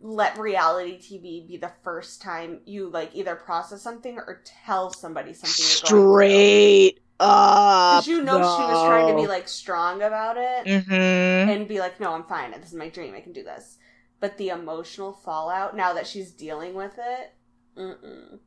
[0.00, 5.34] let reality TV be the first time you, like, either process something or tell somebody
[5.34, 8.04] something you're going Straight up.
[8.04, 11.50] Because you know she was trying to be, like, strong about it Mm-hmm.
[11.50, 12.52] and be like, no, I'm fine.
[12.52, 13.14] This is my dream.
[13.14, 13.78] I can do this.
[14.20, 17.32] But the emotional fallout, now that she's dealing with it,
[17.76, 18.38] mm-mm.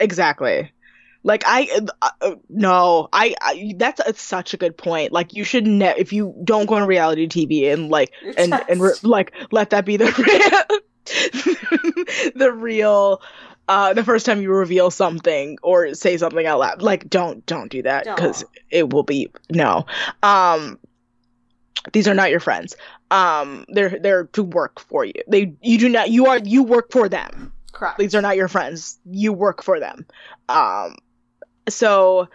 [0.00, 0.72] Exactly.
[1.22, 1.68] Like I
[2.00, 5.12] uh, uh, no, I, I that's a, such a good point.
[5.12, 8.80] Like you should ne- if you don't go on reality TV and like and and
[8.80, 10.06] re- like let that be the
[11.04, 13.20] real, the real
[13.68, 16.80] uh the first time you reveal something or say something out loud.
[16.80, 19.84] Like don't don't do that cuz it will be no.
[20.22, 20.78] Um
[21.92, 22.76] these are not your friends.
[23.10, 25.14] Um they're they're to work for you.
[25.28, 27.98] They you do not you are you work for them correct.
[27.98, 30.06] these are not your friends you work for them
[30.48, 30.96] um
[31.68, 32.28] so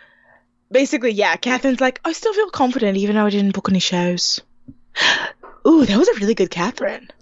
[0.72, 4.42] basically yeah catherine's like i still feel confident even though i didn't book any shows
[5.68, 7.08] ooh that was a really good catherine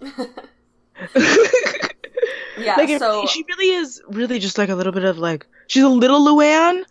[2.58, 2.76] yeah.
[2.76, 5.88] like so she really is really just like a little bit of like she's a
[5.88, 6.82] little luann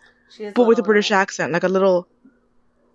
[0.54, 2.06] but with a british accent like a little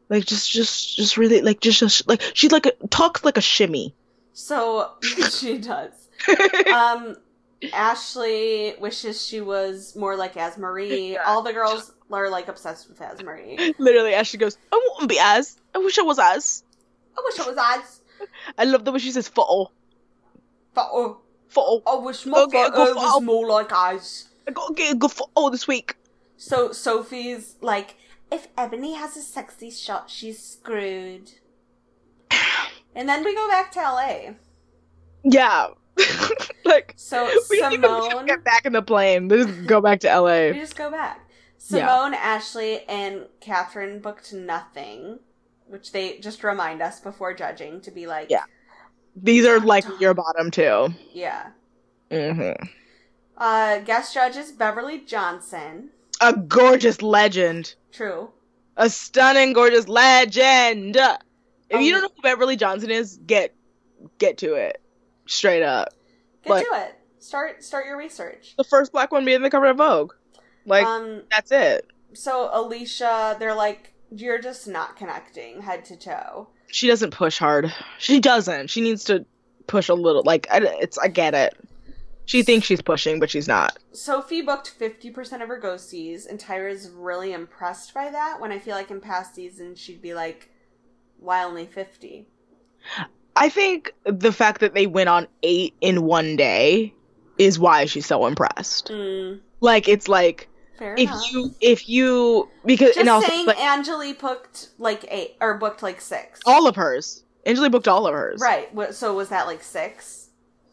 [0.10, 3.94] like just just just really like just, just like she's like talks like a shimmy
[4.34, 4.92] So
[5.32, 5.92] she does.
[6.74, 7.16] Um,
[7.74, 11.18] Ashley wishes she was more like AzMarie.
[11.26, 13.76] All the girls are like obsessed with AzMarie.
[13.78, 16.64] literally as she goes i want to be as i wish i was as
[17.18, 18.02] I wish it was as.
[18.58, 19.72] i love the way she says football
[20.74, 21.22] But oh,
[21.86, 24.28] I wish my Okay, photo was more like as.
[24.48, 25.96] I gotta get a good football this week.
[26.38, 27.96] So Sophie's like,
[28.32, 31.32] if Ebony has a sexy shot, she's screwed.
[32.96, 34.32] And then we go back to LA.
[35.24, 35.68] Yeah.
[36.66, 38.26] like So we Simone.
[38.26, 39.28] get back in the plane.
[39.28, 40.48] They just go back to LA.
[40.52, 41.20] We just go back.
[41.70, 41.88] Yeah.
[41.88, 45.20] Simone, Ashley, and Catherine booked nothing,
[45.68, 48.44] which they just remind us before judging to be like, Yeah.
[49.16, 50.94] These are like your bottom two.
[51.14, 51.52] yeah.
[52.12, 52.52] hmm
[53.38, 55.90] Uh, guest judges Beverly Johnson.
[56.22, 57.76] A gorgeous legend.
[57.92, 58.30] True.
[58.78, 60.96] A stunning, gorgeous legend.
[60.96, 63.54] If you Um, don't know who Beverly Johnson is, get
[64.18, 64.82] get to it.
[65.28, 65.90] Straight up.
[66.44, 66.96] Get Like- to it.
[67.20, 68.54] Start start your research.
[68.58, 70.14] The first black one being the cover of Vogue.
[70.66, 71.24] Like um.
[71.30, 71.86] that's it.
[72.14, 76.48] So Alisha, they're like, you're just not connecting head to toe.
[76.68, 77.74] She doesn't push hard.
[77.98, 78.70] She doesn't.
[78.70, 79.26] She needs to
[79.68, 80.24] push a little.
[80.24, 81.54] Like it's I get it.
[82.30, 83.80] She thinks she's pushing, but she's not.
[83.92, 88.76] Sophie booked 50% of her go-sees, and Tyra's really impressed by that when I feel
[88.76, 90.52] like in past seasons she'd be like,
[91.18, 92.28] why only 50?
[93.36, 96.94] I think the fact that they went on eight in one day
[97.40, 98.90] is why she's so impressed.
[98.90, 101.34] Mm, Like it's like fair if enough.
[101.34, 105.82] you if you because Just and also saying, like, Angeli booked like eight, or booked
[105.82, 106.40] like six.
[106.46, 107.24] all of hers.
[107.46, 108.40] Angela booked all of hers.
[108.40, 108.70] Right.
[108.94, 110.29] So was that like six?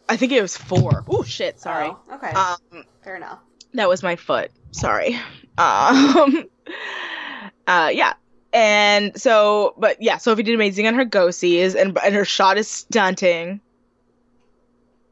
[0.08, 1.04] I think it was four.
[1.08, 1.58] Oh shit!
[1.60, 1.88] Sorry.
[1.88, 2.30] Oh, okay.
[2.30, 3.40] Um, fair enough.
[3.74, 4.50] that was my foot.
[4.72, 5.18] Sorry.
[5.58, 6.44] Um.
[7.66, 7.90] uh.
[7.90, 8.12] Yeah.
[8.52, 12.68] And so, but yeah, Sophie did amazing on her go-sees, and and her shot is
[12.70, 13.60] stunting.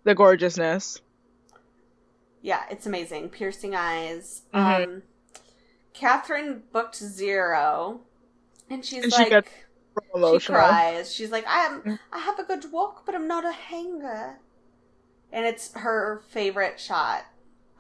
[0.05, 1.01] The gorgeousness.
[2.43, 3.31] Yeah, it's amazing.
[3.31, 4.43] Piercing eyes.
[4.53, 4.85] Mhm.
[4.85, 5.03] Um,
[5.95, 8.01] Catherine booked zero,
[8.69, 11.15] and she's And she like, got she cries.
[11.15, 11.99] She's like, I am, Mm.
[12.13, 14.41] I have a good walk, but I'm not a hanger.
[15.35, 17.25] And it's her favorite shot,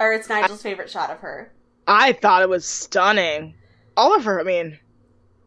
[0.00, 1.52] or it's Nigel's favorite shot of her.
[1.86, 3.54] I thought it was stunning.
[3.96, 4.40] All of her.
[4.40, 4.80] I mean,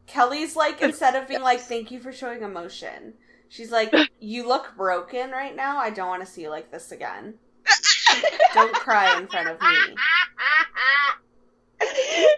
[0.05, 3.13] Kelly's like, instead of being like, thank you for showing emotion,
[3.49, 5.79] she's like, you look broken right now.
[5.79, 7.33] I don't want to see you like this again.
[8.53, 9.67] don't cry in front of me.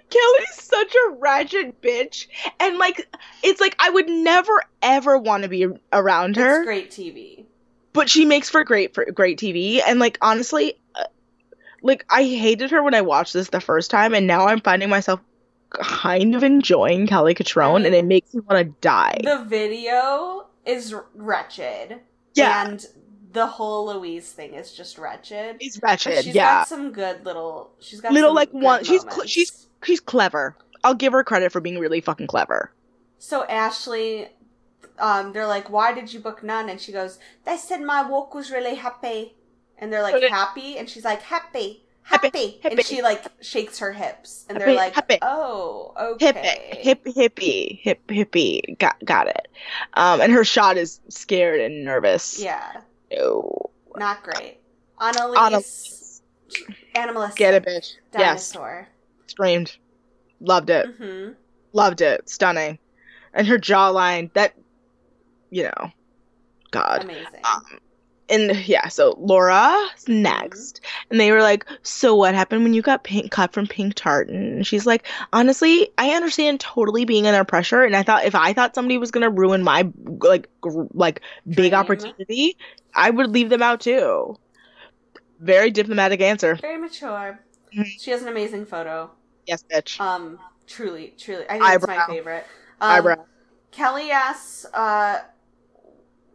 [0.10, 2.25] Kelly's such a ratchet bitch,
[2.60, 3.08] and like
[3.43, 6.58] it's like I would never ever want to be around her.
[6.58, 7.45] It's great TV.
[7.93, 9.82] But she makes for great for great TV.
[9.86, 11.04] And like honestly, uh,
[11.82, 14.89] like I hated her when I watched this the first time, and now I'm finding
[14.89, 15.19] myself
[15.71, 19.19] kind of enjoying Kelly Cutrone, and it makes me want to die.
[19.23, 21.99] The video is wretched.
[22.36, 22.86] yeah, And
[23.32, 25.58] the whole Louise thing is just wretched.
[25.60, 26.23] it's But wretched.
[26.25, 27.71] she's Yeah, got some good little.
[27.80, 28.84] She's got little some like good one.
[28.84, 30.56] She's cl- she's she's clever.
[30.84, 32.71] I'll give her credit for being really fucking clever.
[33.17, 34.30] So Ashley,
[35.00, 38.34] um, they're like, "Why did you book none?" And she goes, "They said my walk
[38.34, 39.36] was really happy."
[39.78, 43.92] And they're like, "Happy?" And she's like, "Happy, Happy, happy." And she like shakes her
[43.94, 45.18] hips, and Happy, they're like, happy.
[45.22, 48.78] "Oh, okay." hip, hippie, hip, hippie.
[48.80, 49.48] Got, got it.
[49.94, 52.42] Um, and her shot is scared and nervous.
[52.42, 53.70] Yeah, No.
[53.96, 54.58] not great.
[55.00, 56.22] Annaliese, Annaliese.
[56.96, 57.94] animalistic, Get it, bitch.
[58.18, 58.52] Yes.
[58.52, 58.88] dinosaur.
[59.28, 59.78] Screamed.
[60.42, 60.88] Loved it.
[60.98, 61.30] hmm
[61.74, 62.28] Loved it.
[62.28, 62.80] Stunning.
[63.34, 64.56] And her jawline, that,
[65.49, 65.91] you know,
[66.71, 67.03] God.
[67.03, 67.41] Amazing.
[67.43, 67.63] Um,
[68.29, 70.81] and yeah, so Laura's next.
[71.09, 74.35] And they were like, So what happened when you got pink cut from Pink Tartan?
[74.35, 77.83] And she's like, Honestly, I understand totally being under pressure.
[77.83, 81.55] And I thought if I thought somebody was gonna ruin my like gr- like big
[81.71, 81.73] Dream.
[81.73, 82.55] opportunity,
[82.93, 84.38] I would leave them out too.
[85.39, 86.55] Very diplomatic answer.
[86.55, 87.39] Very mature.
[87.75, 87.85] Mhm.
[87.99, 89.09] She has an amazing photo.
[89.47, 89.99] Yes, bitch.
[89.99, 92.45] Um, truly, truly, I think it's my favorite.
[92.81, 93.25] Um, Eyebrow.
[93.71, 95.19] Kelly asks uh,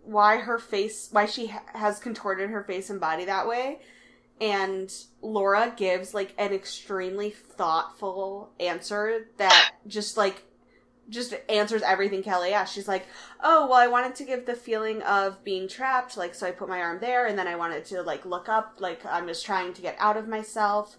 [0.05, 3.81] why her face, why she ha- has contorted her face and body that way,
[4.41, 10.45] and Laura gives like an extremely thoughtful answer that just like
[11.09, 12.75] just answers everything Kelly asked.
[12.75, 13.07] She's like,
[13.43, 16.69] "Oh, well, I wanted to give the feeling of being trapped, like so I put
[16.69, 19.73] my arm there, and then I wanted to like look up, like I'm just trying
[19.75, 20.97] to get out of myself."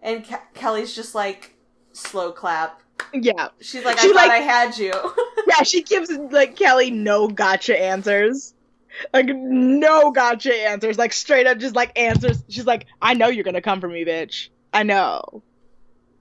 [0.00, 1.56] And Ke- Kelly's just like
[1.92, 2.82] slow clap.
[3.12, 3.48] Yeah.
[3.60, 4.92] She's like, She, thought like- I had you."
[5.48, 8.52] Yeah, she gives like Kelly no gotcha answers.
[9.14, 10.98] Like no gotcha answers.
[10.98, 12.42] Like straight up just like answers.
[12.48, 14.50] She's like, I know you're gonna come for me, bitch.
[14.74, 15.42] I know.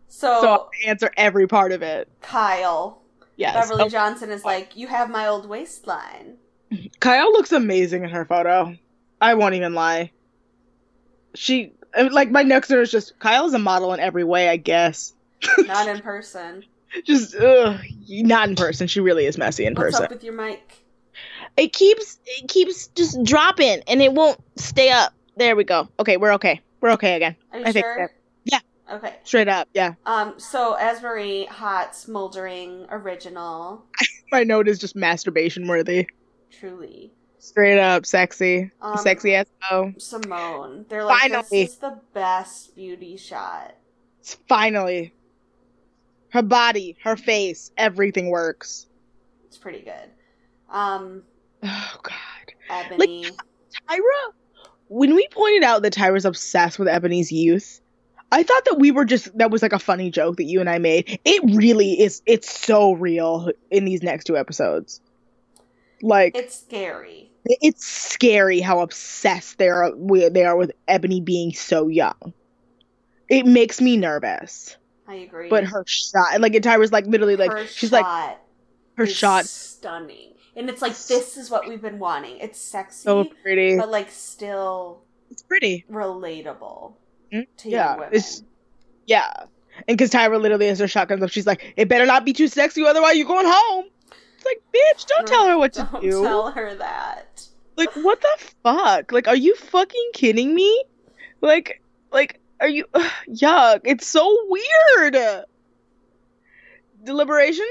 [0.07, 2.07] so, So I'll answer every part of it.
[2.21, 3.01] Kyle,
[3.35, 3.53] Yes.
[3.53, 6.37] Beverly Oh, Johnson is like, "You have my old waistline."
[7.01, 8.75] Kyle looks amazing in her photo.
[9.19, 10.11] I won't even lie.
[11.35, 14.55] She uh, like my next one is just Kyle's a model in every way, I
[14.57, 15.13] guess.
[15.59, 16.63] Not in person.
[17.05, 18.87] Just ugh, not in person.
[18.87, 20.01] She really is messy in What's person.
[20.03, 20.73] What's up with your mic?
[21.57, 25.13] it keeps it keeps just dropping and it won't stay up.
[25.35, 25.87] There we go.
[25.99, 26.61] Okay, we're okay.
[26.81, 27.35] We're okay again.
[27.51, 27.97] Are you I sure?
[27.97, 28.11] that-
[28.45, 28.59] yeah.
[28.95, 29.15] Okay.
[29.23, 29.95] Straight up, yeah.
[30.05, 30.35] Um.
[30.37, 33.83] So AzMarie, hot, smoldering, original,
[34.31, 36.07] My note is just masturbation worthy.
[36.51, 37.11] truly.
[37.39, 39.93] Straight up, sexy, Um, sexy as oh.
[39.99, 40.85] Simone.
[40.89, 41.45] They're like, Finally.
[41.51, 43.75] this is the best beauty shot.
[44.49, 45.13] Finally,
[46.37, 48.85] her body, her face, everything works.
[49.47, 50.11] It's pretty good.
[50.69, 51.23] Um.
[51.63, 53.25] Oh God, Ebony.
[53.89, 54.33] Tyra.
[54.89, 57.81] When we pointed out that Tyra's obsessed with Ebony's youth,
[58.31, 60.69] I thought that we were just that was like a funny joke that you and
[60.69, 61.19] I made.
[61.25, 62.21] It really is.
[62.27, 65.01] It's so real in these next two episodes.
[66.03, 67.31] Like it's scary.
[67.45, 69.91] it's scary how obsessed they are
[70.29, 72.33] they are with Ebony being so young.
[73.27, 74.77] It makes me nervous.
[75.07, 75.49] I agree.
[75.49, 78.37] But her shot, like, and Tyra's like literally like Her she's like
[78.95, 82.37] her shot stunning, and it's like this is what we've been wanting.
[82.39, 83.77] It's sexy, so pretty.
[83.77, 85.85] but like still It's pretty.
[85.91, 86.93] relatable
[87.33, 88.07] Mm, to yeah, women.
[88.09, 88.43] it's-
[89.05, 89.31] Yeah,
[89.87, 92.33] and because Tyra literally as her shot comes up, she's like, "It better not be
[92.33, 93.85] too sexy, otherwise you're going home."
[94.35, 96.23] It's like, bitch, don't tell her what to Don't do.
[96.23, 97.41] tell her that.
[97.75, 99.11] Like, what the fuck?
[99.11, 100.83] Like, are you fucking kidding me?
[101.41, 102.85] Like, like, are you?
[102.93, 103.81] Ugh, yuck!
[103.85, 105.17] It's so weird.
[107.03, 107.65] Deliberation.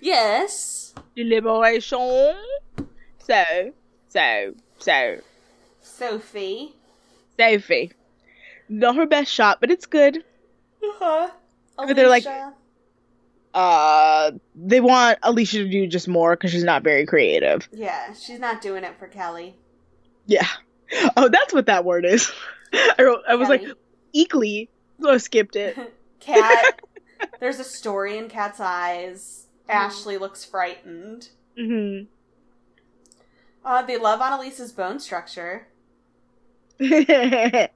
[0.00, 2.34] Yes, Deliberation.
[3.18, 3.44] So,
[4.08, 5.20] so, so,
[5.80, 6.74] Sophie.
[7.38, 7.92] Sophie.
[8.68, 10.18] Not her best shot, but it's good.
[10.82, 11.28] Uh-huh.
[11.76, 12.26] But they're like-
[13.54, 17.68] Uh, they want Alisha to do just more because she's not very creative.
[17.72, 19.56] yeah, she's not doing it for Kelly.
[20.26, 20.46] Yeah.
[21.16, 22.30] Oh, that's what that word is.
[22.72, 23.20] I wrote.
[23.28, 23.72] I was like Kelly.
[23.72, 25.76] equally, so I skipped it.
[26.20, 26.80] Cat.
[27.40, 29.46] There's a story in Cat's eyes.
[29.68, 31.28] Ashley looks frightened.
[31.56, 32.00] hmm
[33.64, 35.66] Uh, they love Annaliese's bone structure.
[36.80, 37.68] yeah.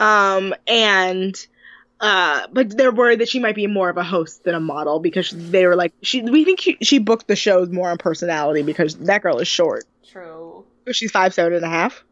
[0.00, 1.46] Um, and
[2.00, 5.00] uh, but they're worried that she might be more of a host than a model
[5.00, 6.22] because they were like, she.
[6.22, 9.84] We think she, she booked the shows more on personality because that girl is short.
[10.10, 10.64] True.
[10.92, 12.04] She's five seven and a half.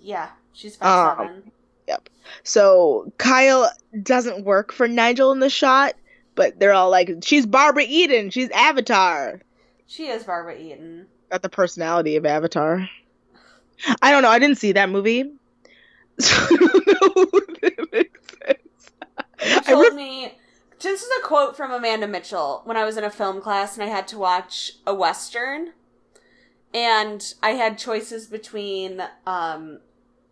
[0.00, 1.52] Yeah, she's five Um, seven.
[2.42, 3.70] So Kyle
[4.02, 5.94] doesn't work for Nigel in the shot
[6.36, 9.40] but they're all like, she's Barbara Eden, she's Avatar.
[9.86, 11.06] She is Barbara Eden.
[11.32, 12.88] Got the personality of Avatar.
[14.00, 14.28] I don't know.
[14.28, 15.32] I didn't see that movie.
[16.18, 18.90] So I don't know if it makes sense.
[19.44, 20.34] You told re- me.
[20.80, 23.82] This is a quote from Amanda Mitchell when I was in a film class and
[23.82, 25.74] I had to watch a western,
[26.72, 29.80] and I had choices between um,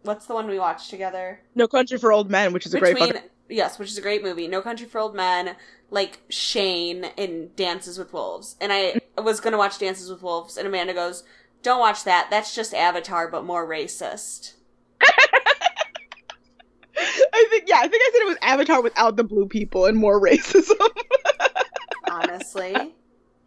[0.04, 1.40] what's the one we watched together?
[1.54, 3.30] no Country for Old Men, which is a great between fucking.
[3.48, 4.46] yes, which is a great movie.
[4.48, 5.56] No Country for Old Men,
[5.90, 10.66] like Shane in Dances with Wolves, and I was gonna watch Dances with Wolves, and
[10.66, 11.24] Amanda goes,
[11.62, 12.28] "Don't watch that.
[12.30, 14.54] That's just Avatar, but more racist."
[16.96, 19.96] I think yeah, I think I said it was Avatar without the blue people and
[19.98, 20.76] more racism.
[22.10, 22.74] Honestly,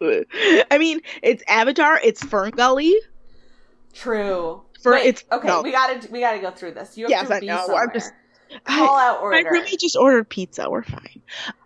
[0.00, 2.94] I mean, it's Avatar, it's Fern Gully.
[3.94, 4.62] true.
[4.82, 5.48] For Wait, it's okay.
[5.48, 5.62] no.
[5.62, 6.96] We gotta we gotta go through this.
[6.96, 7.76] You have Yes, to I be know.
[7.76, 8.12] I'm just-
[8.64, 9.50] Call I- out order.
[9.50, 10.70] roommate just ordered pizza.
[10.70, 11.20] We're fine.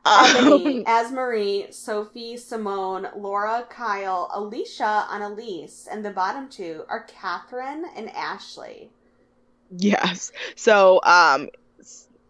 [0.04, 8.10] Um, AzMarie, Sophie, Simone, Laura, Kyle, Alisha, Annaliese, and the bottom two are Catherine and
[8.10, 8.90] Ashley.
[9.70, 10.32] yes.
[10.56, 11.50] So, um,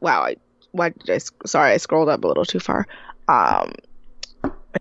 [0.01, 0.23] wow.
[0.25, 0.37] I
[0.73, 1.19] why did I?
[1.47, 2.87] Sorry, I scrolled up a little too far.
[3.29, 3.73] Um,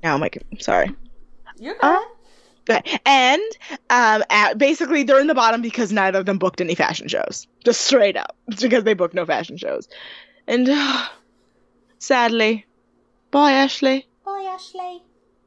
[0.03, 0.93] now I'm like, sorry.
[1.59, 1.85] You're good.
[1.85, 2.05] Okay.
[3.05, 3.41] And
[3.89, 7.47] um, at, basically they're in the bottom because neither of them booked any fashion shows.
[7.66, 9.88] Just straight up, it's because they booked no fashion shows.
[10.47, 10.70] And
[11.99, 12.66] sadly,
[13.32, 14.07] bye Ashley.
[14.32, 15.03] Bye, Ashley.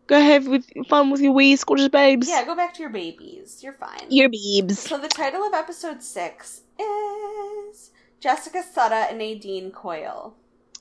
[0.06, 2.28] Go have with fun with your wee gorgeous babes.
[2.28, 3.62] Yeah, go back to your babies.
[3.62, 4.10] You're fine.
[4.10, 4.76] Your beebs.
[4.76, 7.90] So the title of episode six is
[8.20, 10.34] Jessica Sutta and Nadine Coyle.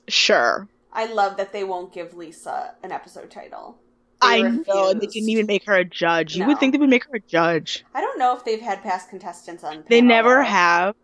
[0.08, 0.68] Sure.
[0.92, 3.78] I love that they won't give Lisa an episode title.
[4.24, 6.36] I know they didn't even make her a judge.
[6.36, 7.84] You would think they would make her a judge.
[7.94, 9.84] I don't know if they've had past contestants on.
[9.88, 10.94] They never have,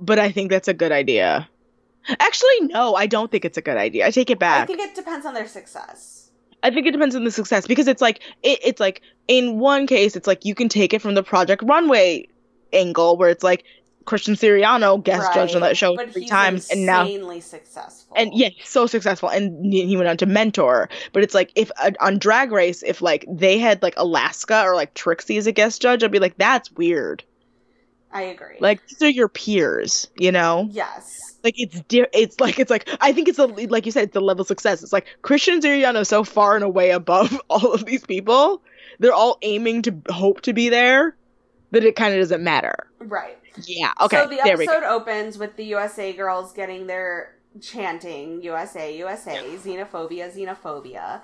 [0.00, 1.48] but I think that's a good idea.
[2.08, 4.06] Actually, no, I don't think it's a good idea.
[4.06, 4.62] I take it back.
[4.62, 6.30] I think it depends on their success.
[6.62, 9.86] I think it depends on the success because it's like it, it's like in one
[9.86, 12.28] case it's like you can take it from the Project Runway
[12.72, 13.64] angle where it's like
[14.06, 18.16] Christian Siriano guest judged on that show but three times and now insanely successful.
[18.16, 21.90] and yeah so successful and he went on to mentor but it's like if uh,
[22.00, 25.82] on Drag Race if like they had like Alaska or like Trixie as a guest
[25.82, 27.22] judge I'd be like that's weird
[28.12, 28.56] I agree.
[28.60, 32.88] like these are your peers you know yes, like it's di- it's like it's like
[33.00, 34.82] I think it's a like you said it's the level of success.
[34.82, 38.62] It's like Christian Siriano is so far and away above all of these people.
[38.98, 41.14] They're all aiming to hope to be there
[41.72, 42.86] that it kind of doesn't matter.
[43.00, 43.38] right.
[43.64, 43.92] Yeah.
[44.00, 44.16] Okay.
[44.22, 51.20] So the episode opens with the USA girls getting their chanting USA, USA, xenophobia, xenophobia,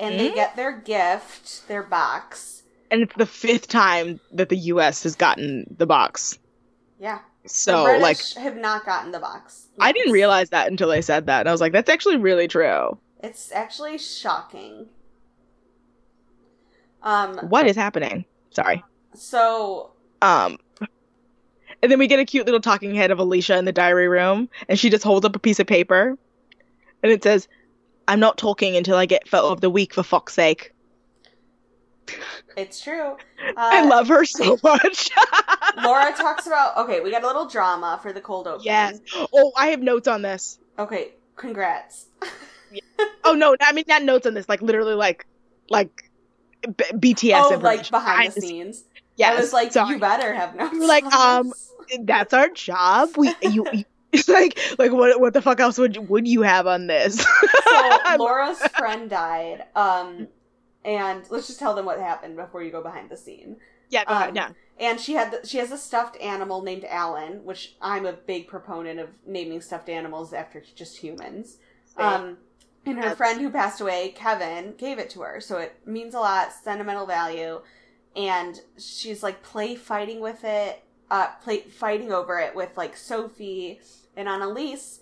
[0.00, 0.34] and they Mhm.
[0.34, 2.62] get their gift, their box.
[2.90, 5.02] and it's the fifth time that the U.S.
[5.02, 6.38] has gotten the box.
[7.00, 7.18] Yeah.
[7.46, 9.66] So like have not gotten the box.
[9.80, 12.46] I didn't realize that until they said that, and I was like, that's actually really
[12.48, 12.96] true.
[13.22, 14.86] It's actually shocking.
[17.02, 17.36] Um.
[17.48, 18.24] What is happening?
[18.50, 18.82] Sorry.
[19.14, 19.90] So
[20.22, 20.58] Um,
[21.84, 24.48] and then we get a cute little talking head of Alisha in the diary room,
[24.70, 26.16] and she just holds up a piece of paper,
[27.02, 27.46] and it says,
[28.08, 30.72] "I'm not talking until I get photo of the week, for fuck's sake."
[32.56, 33.16] it's true.
[33.56, 35.10] I Uh, love her so much.
[35.82, 36.76] Laura talks about.
[36.78, 38.62] Okay, we got a little drama for the cold open.
[38.64, 39.00] yes.
[39.32, 40.58] Oh, I have notes on this.
[40.78, 41.12] Okay.
[41.36, 42.06] Congrats.
[43.24, 45.26] Oh no, I mean not notes on this, like literally, like,
[45.68, 46.10] like
[46.62, 47.42] B- BTS.
[47.52, 48.84] oh, like behind the scenes.
[49.16, 49.36] Yes.
[49.36, 49.94] I was like, sorry.
[49.94, 50.76] you better have notes.
[50.78, 51.52] were like, um.
[52.00, 53.10] That's our job.
[53.16, 53.66] We you.
[53.72, 56.86] you it's like like what what the fuck else would you, would you have on
[56.86, 57.18] this?
[57.20, 59.64] so Laura's friend died.
[59.74, 60.28] Um,
[60.84, 63.56] and let's just tell them what happened before you go behind the scene.
[63.90, 64.48] yeah, go ahead, um, yeah.
[64.78, 68.48] And she had the, she has a stuffed animal named Alan, which I'm a big
[68.48, 71.58] proponent of naming stuffed animals after just humans.
[71.96, 72.38] Um,
[72.86, 76.14] and her That's- friend who passed away, Kevin, gave it to her, so it means
[76.14, 77.60] a lot, sentimental value.
[78.16, 83.80] And she's like play fighting with it, uh, play fighting over it with like Sophie
[84.16, 85.00] and Annaliese,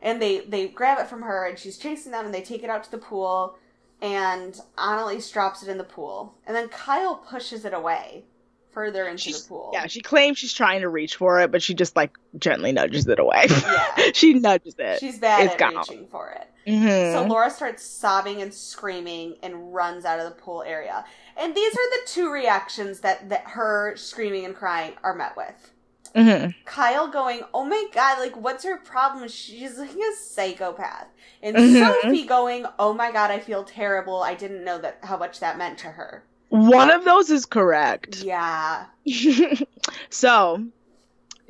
[0.00, 2.70] and they they grab it from her, and she's chasing them, and they take it
[2.70, 3.58] out to the pool,
[4.00, 8.24] and Annaliese drops it in the pool, and then Kyle pushes it away
[8.72, 9.70] further into She's- the pool.
[9.72, 13.06] Yeah, she claims she's trying to reach for it, but she just like gently nudges
[13.08, 13.46] it away.
[13.48, 13.94] Yeah.
[14.14, 15.00] she nudges it.
[15.00, 15.76] She's bad It's at gone.
[15.76, 16.46] reaching for it.
[16.66, 17.12] Mhm.
[17.12, 21.04] So Laura starts sobbing and screaming and runs out of the pool area.
[21.36, 25.72] And these are the two reactions that, that her screaming and crying are met with.
[26.14, 26.54] Mhm.
[26.64, 29.28] Kyle going, Oh my god, like what's her problem?
[29.28, 31.06] She's like a psychopath.
[31.42, 32.02] And Mhm.
[32.02, 34.20] Sophie going, Oh my god, I feel terrible.
[34.22, 36.24] I didn't know that how much that meant to her.
[36.50, 38.22] One of those is correct.
[38.22, 38.86] Yeah.
[40.10, 40.64] so,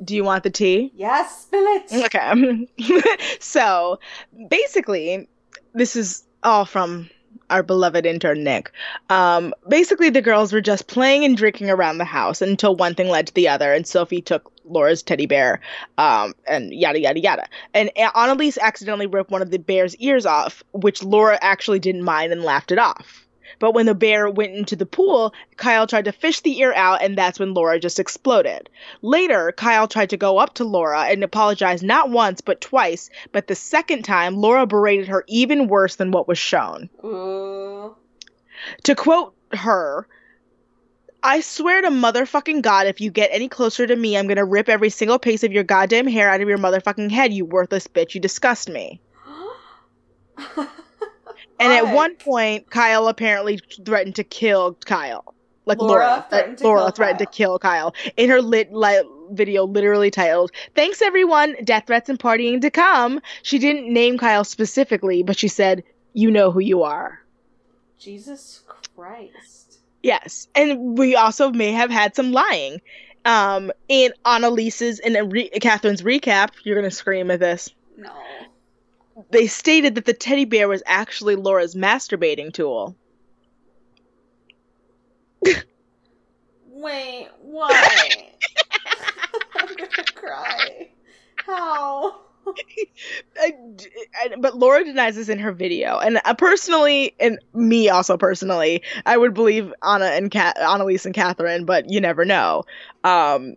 [0.03, 0.91] do you want the tea?
[0.95, 2.05] Yes, spill it.
[2.05, 2.67] Okay.
[3.39, 3.99] so,
[4.49, 5.27] basically,
[5.73, 7.09] this is all from
[7.49, 8.71] our beloved intern Nick.
[9.09, 13.09] Um, basically, the girls were just playing and drinking around the house until one thing
[13.09, 15.59] led to the other, and Sophie took Laura's teddy bear,
[15.97, 17.47] um, and yada yada yada.
[17.73, 22.31] And Annaliese accidentally ripped one of the bear's ears off, which Laura actually didn't mind
[22.31, 23.25] and laughed it off.
[23.61, 27.03] But when the bear went into the pool, Kyle tried to fish the ear out,
[27.03, 28.71] and that's when Laura just exploded.
[29.03, 33.11] Later, Kyle tried to go up to Laura and apologize not once, but twice.
[33.31, 36.89] But the second time, Laura berated her even worse than what was shown.
[37.05, 37.95] Ooh.
[38.81, 40.07] To quote her,
[41.21, 44.69] I swear to motherfucking God, if you get any closer to me, I'm gonna rip
[44.69, 48.15] every single piece of your goddamn hair out of your motherfucking head, you worthless bitch.
[48.15, 48.99] You disgust me.
[51.61, 55.33] And at one point, Kyle apparently threatened to kill Kyle.
[55.65, 57.33] Like Laura Laura, threatened to Laura kill threatened to Kyle.
[57.33, 62.61] kill Kyle in her lit li- video, literally titled "Thanks everyone, death threats and partying
[62.61, 65.83] to come." She didn't name Kyle specifically, but she said,
[66.13, 67.21] "You know who you are."
[67.99, 68.63] Jesus
[68.95, 69.77] Christ.
[70.01, 72.81] Yes, and we also may have had some lying.
[73.23, 77.69] Um, in Annaliese's and re- Catherine's recap, you're gonna scream at this.
[77.97, 78.11] No.
[79.31, 82.97] They stated that the teddy bear was actually Laura's masturbating tool.
[86.67, 88.31] Wait, why?
[89.55, 90.89] I'm gonna cry.
[91.45, 92.21] How?
[93.39, 93.53] I-
[94.23, 98.81] I- but Laura denies this in her video, and uh, personally, and me also personally,
[99.05, 102.63] I would believe Anna and Kat, Annaliese and Catherine, but you never know.
[103.03, 103.55] Um,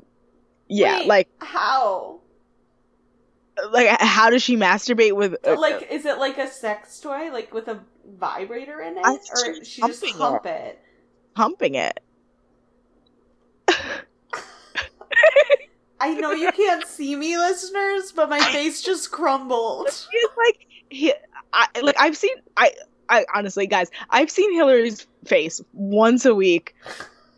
[0.68, 2.20] yeah, Wait, like, how?
[3.70, 5.36] Like how does she masturbate with?
[5.46, 9.64] uh, Like, is it like a sex toy, like with a vibrator in it, or
[9.64, 10.80] she just hump it?
[11.36, 12.00] humping it?
[16.00, 19.86] I know you can't see me, listeners, but my face just crumbled.
[20.12, 21.12] It's like he,
[21.52, 22.72] I, like I've seen I
[23.08, 26.74] I honestly guys I've seen Hillary's face once a week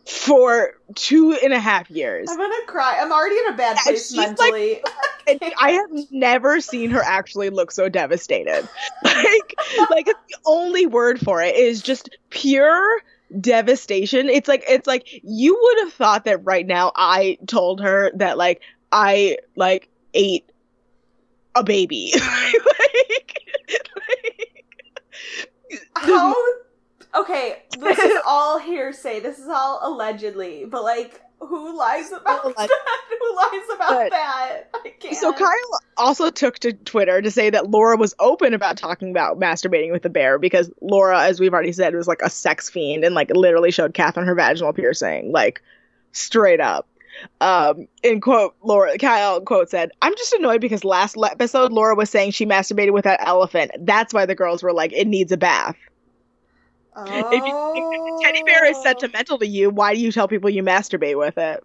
[0.07, 2.29] for two and a half years.
[2.31, 2.97] I'm gonna cry.
[3.01, 4.81] I'm already in a bad Yeah, place she's like- mentally.
[5.27, 8.67] and I have never seen her actually look so devastated.
[9.03, 9.55] Like,
[9.89, 13.01] like the only word for it is just pure
[13.41, 14.29] devastation.
[14.29, 18.37] It's like it's like you would have thought that right now I told her that
[18.37, 20.47] like I like ate
[21.55, 22.11] a baby.
[22.19, 23.39] like,
[23.95, 24.63] like,
[25.95, 26.35] How?
[27.17, 29.19] Okay, this is all hearsay.
[29.19, 32.69] This is all allegedly, but like, who lies about that?
[33.09, 34.63] Who lies about But- that?
[34.73, 35.15] I can't.
[35.15, 39.39] So Kyle also took to Twitter to say that Laura was open about talking about
[39.39, 43.03] masturbating with the bear because Laura, as we've already said, was like a sex fiend
[43.03, 45.61] and like literally showed Catherine her vaginal piercing, like
[46.11, 46.87] straight up.
[47.41, 52.09] Um, in quote, Laura Kyle quote said, "I'm just annoyed because last episode Laura was
[52.09, 53.71] saying she masturbated with that elephant.
[53.79, 55.75] That's why the girls were like, it needs a bath.
[56.99, 57.05] Oh.
[57.05, 57.51] If you
[58.17, 61.37] the teddy bear is sentimental to you, why do you tell people you masturbate with
[61.37, 61.63] it?"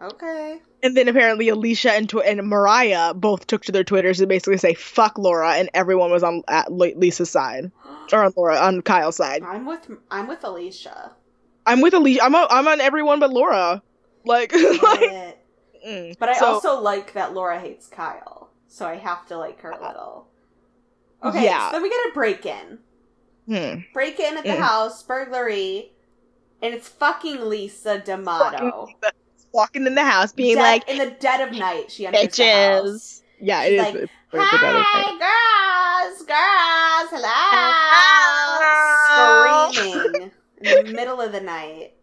[0.00, 0.60] Okay.
[0.82, 4.56] And then apparently Alisha and, Tw- and Mariah both took to their Twitters to basically
[4.58, 7.70] say "fuck Laura," and everyone was on at Lisa's side
[8.12, 9.42] or on Laura on Kyle's side.
[9.42, 11.10] I'm with I'm with Alisha.
[11.66, 12.18] I'm with Alisha.
[12.22, 13.82] I'm on, I'm on everyone but Laura.
[14.24, 15.38] Like, like But,
[15.86, 16.18] mm.
[16.18, 19.70] but I So- also like that Laura hates Kyle, so I have to like her
[19.70, 20.28] a little.
[21.24, 21.68] Okay, Yeah.
[21.68, 22.78] so then we get a break in.
[23.48, 23.80] Hmm.
[23.92, 24.58] Break in at the Mm.
[24.58, 25.92] house, burglary,
[26.62, 28.88] and it's fucking Lisa D'Amato.
[29.52, 32.44] walking in the house, being Dead- like, in the dead of night, she enters the
[32.44, 32.84] house.
[32.84, 33.80] "Bitches." Yeah, She's it is.
[33.80, 37.38] like, it's pretty good, Hi, girls, girls, Hello.
[39.10, 39.72] hello!
[39.72, 40.30] Screaming
[40.60, 41.94] in the middle of the night.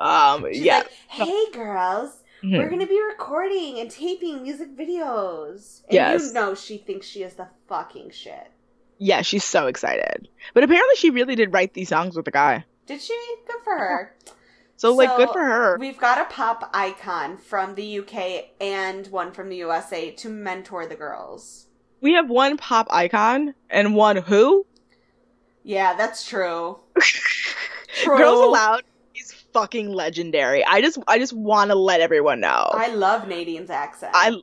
[0.00, 0.78] Um, She's yeah.
[0.78, 2.58] like, "Hey, girls, Mhm.
[2.58, 6.28] we're gonna be recording and taping music videos." And Yes.
[6.28, 8.50] you know she thinks she is the fucking shit.
[8.98, 10.28] Yeah, she's so excited.
[10.54, 12.64] But apparently, she really did write these songs with the guy.
[12.86, 13.18] Did she?
[13.46, 14.14] Good for her.
[14.76, 15.76] So, like, good for her.
[15.78, 20.86] We've got a pop icon from the UK and one from the USA to mentor
[20.86, 21.66] the girls.
[22.00, 24.66] We have one pop icon and one who.
[25.64, 26.78] Yeah, that's true.
[27.94, 28.16] True.
[28.16, 28.84] Girls Aloud
[29.16, 30.64] is fucking legendary.
[30.64, 32.70] I just I just want to let everyone know.
[32.72, 34.12] I love Nadine's accent.
[34.14, 34.40] I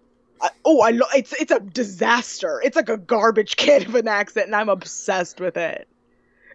[0.65, 2.61] oh I lo- it's it's a disaster.
[2.63, 5.87] It's like a garbage can of an accent, and I'm obsessed with it.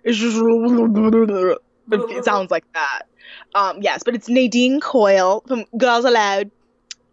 [0.04, 0.36] It's just
[1.90, 3.02] it sounds like that.
[3.54, 6.50] Um, yes, but it's Nadine Coyle from Girls Aloud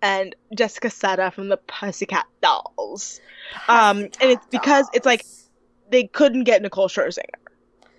[0.01, 3.19] and Jessica Sutta from the Pussycat Dolls.
[3.67, 5.25] um, and it's because it's like-
[5.89, 7.23] They couldn't get Nicole Scherzinger,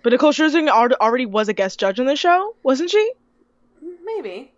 [0.03, 3.13] but Nicole Scherzinger al- already was a guest judge on the show, wasn't she?
[4.05, 4.53] Maybe.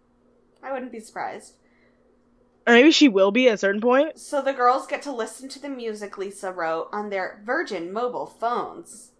[0.63, 1.55] I wouldn't be surprised.
[2.67, 4.19] Or maybe she will be at a certain point.
[4.19, 8.27] So the girls get to listen to the music Lisa wrote on their Virgin mobile
[8.27, 9.13] phones.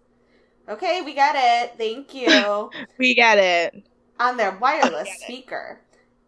[0.69, 1.73] Okay, we got it.
[1.77, 2.69] Thank you.
[2.97, 3.83] We got it.
[4.19, 5.81] on their wireless speaker.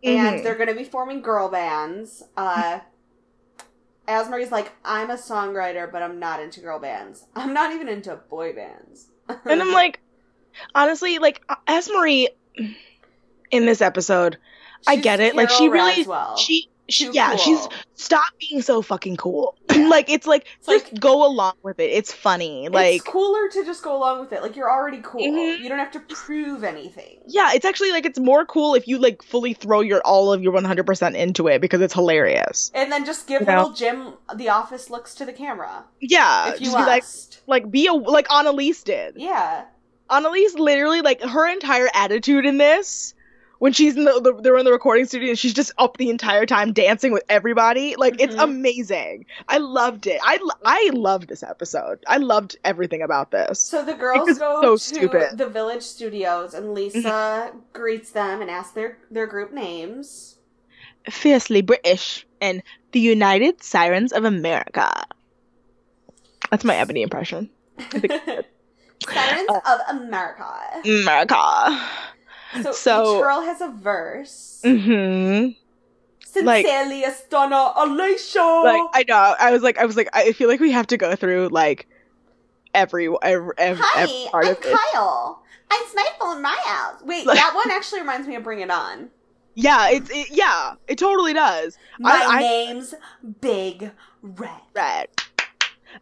[0.04, 0.44] And Mhm.
[0.44, 2.24] they're going to be forming girl bands.
[2.36, 2.80] Uh,
[4.08, 7.26] AzMarie's like, I'm a songwriter, but I'm not into girl bands.
[7.36, 9.08] I'm not even into boy bands.
[9.46, 10.02] And I'm like,
[10.76, 12.28] honestly, like AzMarie
[13.52, 14.38] in this episode,
[14.88, 15.36] I get it.
[15.36, 16.38] Like she really, Raswell.
[16.38, 17.38] she, she, yeah, cool.
[17.38, 19.56] she's stop being so fucking cool.
[19.70, 21.90] like it's like It's just like- go along with it.
[21.92, 22.68] It's funny.
[22.70, 24.42] Like it's cooler to just go along with it.
[24.42, 25.22] Like you're already cool.
[25.22, 25.60] Mhm.
[25.60, 27.20] You don't have to prove anything.
[27.28, 30.44] yeah, it's actually like it's more cool if you like fully throw your all of
[30.44, 32.70] your 100% into it because it's hilarious.
[32.74, 33.58] And then just give You know?
[33.62, 35.86] little Jim the office looks to the camera.
[36.02, 37.04] Yeah, if you just be like
[37.48, 39.16] like be a like Annaliese did.
[39.18, 39.66] yeah.
[40.10, 43.14] Annaliese literally like her entire attitude in this
[43.64, 46.10] when she's in the, the they're in the recording studio and she's just up the
[46.10, 47.96] entire time dancing with everybody.
[47.96, 48.44] Like it's Mhm.
[48.44, 49.26] amazing.
[49.48, 50.20] I loved it.
[50.22, 52.00] I i loved this episode.
[52.06, 53.62] I loved everything about this.
[53.62, 55.38] So the girls It's go so to stupid.
[55.38, 60.36] the village studios, and Lisa greets them and asks their their group names.
[61.10, 62.62] fiercely british and
[62.92, 64.90] the united sirens of america.
[66.52, 67.50] That's my ebony impression.
[69.14, 70.52] Sirens Uh, of America.
[70.86, 71.44] america
[72.62, 74.62] So, so- each girl has a verse.
[74.64, 75.50] Mm hmm
[76.46, 78.64] like- Sincerely, Astana, Alisha.
[78.64, 80.98] like i know i was like i was like i feel like we have to
[80.98, 81.88] go through like
[82.74, 85.44] every every, every, Hi, every part I'm of Kyle.
[85.70, 87.02] I in my house.
[87.04, 89.10] Wait, Like- that one actually reminds me of Bring It On.
[89.56, 91.78] Yeah, it's it, yeah, it totally does.
[92.00, 92.96] My I- name's
[93.42, 93.92] Big
[94.22, 94.50] Red.
[94.74, 95.08] Red.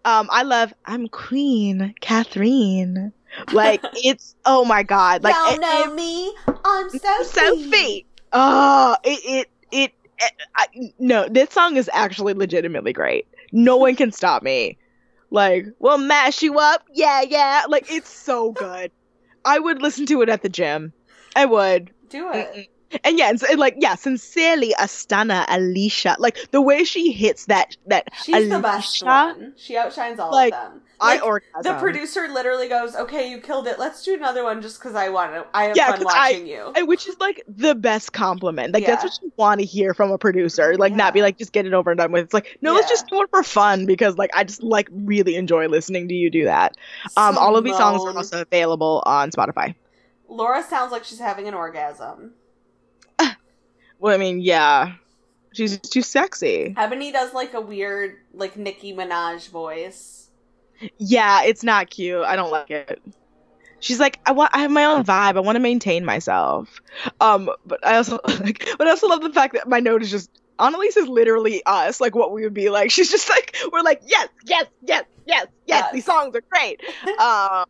[0.06, 3.12] Um, I love I'm Queen Catherine.
[3.54, 6.34] Like it's oh my god, like Y'all know it- me.
[6.66, 8.06] I'm so Sophie.
[8.34, 9.94] Oh, it it it.
[10.20, 10.68] it I,
[11.00, 13.28] no, this song is actually legitimately great.
[13.52, 14.78] No one can stop me.
[15.30, 16.84] Like, we'll mash you up.
[16.94, 17.64] Yeah, yeah.
[17.68, 18.92] Like, it's so good.
[19.46, 20.94] I would listen to it at the gym.
[21.36, 21.92] I would.
[22.10, 22.70] Do it.
[23.06, 26.18] And yeah, and, so- and like yeah, sincerely, Astana Alisha.
[26.20, 29.54] Like the way she hits that that She's the best one.
[29.58, 30.82] She outshines all like, of them.
[31.04, 31.64] I Like, orgasm.
[31.64, 33.80] the producer literally goes, "Okay, you killed it.
[33.80, 35.46] Let's do another one just because I want to.
[35.54, 38.74] I have Yeah, fun 'cause I- watching you." And which is like the best compliment.
[38.74, 40.78] Like that's what you want to hear from a producer.
[40.78, 42.26] Like not be like just get it over and done with.
[42.26, 45.36] It's like no, let's just do it for fun because like I just like really
[45.36, 46.78] enjoy listening to you do that.
[47.18, 49.74] Um, all of these songs are also available on Spotify.
[50.30, 52.34] Laura sounds like she's having an orgasm.
[54.00, 54.94] Well, I mean, yeah,
[55.54, 56.74] she's too sexy.
[56.76, 60.21] Ebony does like a weird, like Nicki Minaj voice.
[60.98, 62.24] Yeah, it's not cute.
[62.24, 63.02] I don't like it.
[63.80, 65.38] She's like, I want, I have my own vibe.
[65.38, 66.82] I want to maintain myself.
[67.20, 70.12] Um, but I also like, but I also love the fact that my note is
[70.12, 70.30] just
[70.60, 72.92] Annaliese is literally us, like what we would be like.
[72.96, 75.48] She's just like, we're like, yes, yes, yes, yes, yes.
[75.66, 75.94] Yes.
[75.94, 76.82] These songs are great.
[77.20, 77.66] um,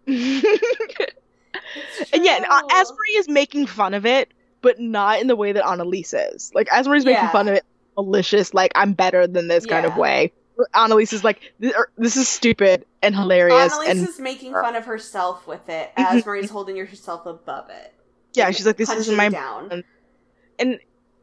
[2.14, 2.62] and yeah, and, uh.
[2.70, 6.52] AzMarie is making fun of it, but not in the way that Annaliese is.
[6.54, 7.32] Like AzMarie's making Yeah.
[7.32, 7.64] fun of it,
[7.96, 10.34] malicious, like I'm better than this kind of way.
[10.74, 14.86] Annaliese is like, er, this is stupid and hilarious, Annaliese and is making fun of
[14.86, 16.22] herself with it Mhm.
[16.24, 17.94] AzMarie's holding herself above it.
[18.34, 19.84] yeah, she's like, this isn't my down.
[20.60, 20.80] and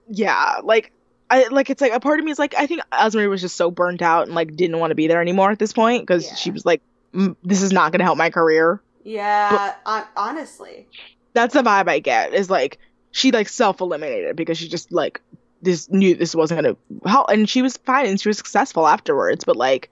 [0.08, 0.92] yeah, like
[1.30, 3.56] I like it's like a part of me is like I think AzMarie was just
[3.56, 6.26] so burnt out and like didn't want to be there anymore at this point because
[6.26, 6.34] Yeah.
[6.36, 6.80] she was like,
[7.14, 8.80] "Mm, this is not going to help my career.
[9.04, 10.88] Yeah, hon- honestly.
[11.34, 12.32] That's the vibe I get.
[12.34, 12.78] Is like
[13.10, 15.20] she like self eliminated because she just like
[15.62, 18.86] this knew this wasn't going to help, and she was fine and she was successful
[18.86, 19.44] afterwards.
[19.44, 19.90] But like,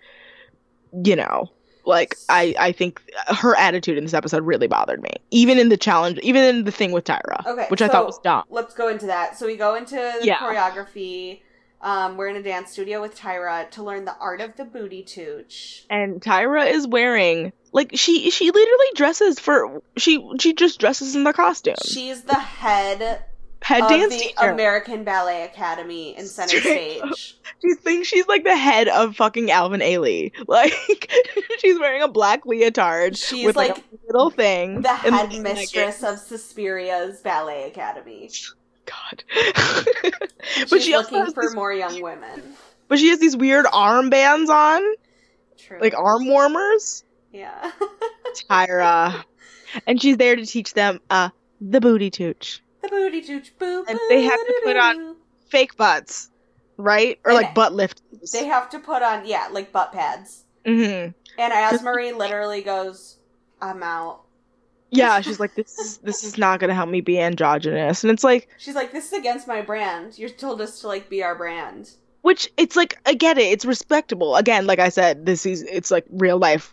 [1.05, 1.51] you know.
[1.89, 5.11] Like I, I think her attitude in this episode really bothered me.
[5.31, 8.19] Even in the challenge, even in the thing with Tyra, Okay, which I thought was
[8.19, 8.43] dumb.
[8.51, 9.39] Let's go into that.
[9.39, 10.39] So we go into the Yeah.
[10.39, 11.43] choreography.
[11.81, 15.05] Um, we're in a dance studio with Tyra to learn the art of the booty
[15.05, 15.85] tooch.
[15.89, 21.23] and Tyra is wearing like she she literally dresses for she she just dresses in
[21.23, 21.77] the costume.
[21.85, 23.23] She's the head
[23.67, 24.51] Head of dance the teacher.
[24.51, 27.15] American Ballet Academy in center Straight up.
[27.17, 27.37] stage.
[27.63, 30.31] she thinks she's like the head of fucking Alvin Ailey.
[30.47, 30.73] Like
[31.59, 34.83] she's wearing a black leotard She's with like, like a little thing.
[34.83, 38.31] The and head mistress of Suspiria's Ballet Academy.
[38.85, 39.25] God.
[39.35, 42.41] She's but she looking for these, more young women.
[42.87, 44.81] but she has these weird armbands on,
[45.59, 45.81] True.
[45.81, 47.03] like arm warmers.
[47.33, 47.73] Yeah.
[48.49, 49.25] Tyra,
[49.89, 52.63] and she's there to teach them uh the booty tooch.
[52.83, 55.17] The booty tooch boo And they have to put on-
[55.49, 56.31] fake butts,
[56.77, 57.19] right?
[57.25, 58.31] Or And like butt lifters.
[58.33, 60.45] They have to put on yeah, like butt pads.
[60.65, 63.17] hmm And AzMarie literally goes,
[63.61, 64.23] I'm out.
[64.91, 68.23] Yeah, she's like, this is this is not gonna help me be androgynous, and it's
[68.25, 70.17] like, She's like, This is against my brand.
[70.19, 71.91] You told us to like be our brand.
[72.23, 74.37] which it's like I get it, it's respectable.
[74.37, 76.73] Again, like I said, this is it's like real life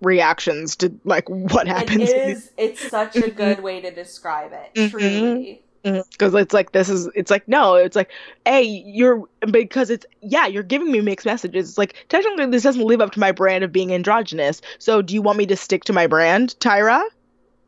[0.00, 2.50] reactions to like what happens is.
[2.56, 4.74] It's such a good way to describe it.
[4.74, 4.90] Mhm.
[4.90, 5.62] Truly.
[5.82, 8.10] because it's like this is it's like no it's like
[8.44, 12.84] hey you're because it's yeah you're giving me mixed messages it's like technically this doesn't
[12.84, 15.84] live up to my brand of being androgynous so do you want me to stick
[15.84, 17.02] to my brand tyra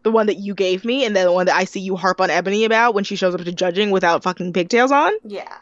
[0.03, 2.21] the one that you gave me and then the one that i see you harp
[2.21, 5.57] on ebony about when she shows up to judging without fucking pigtails on Yeah.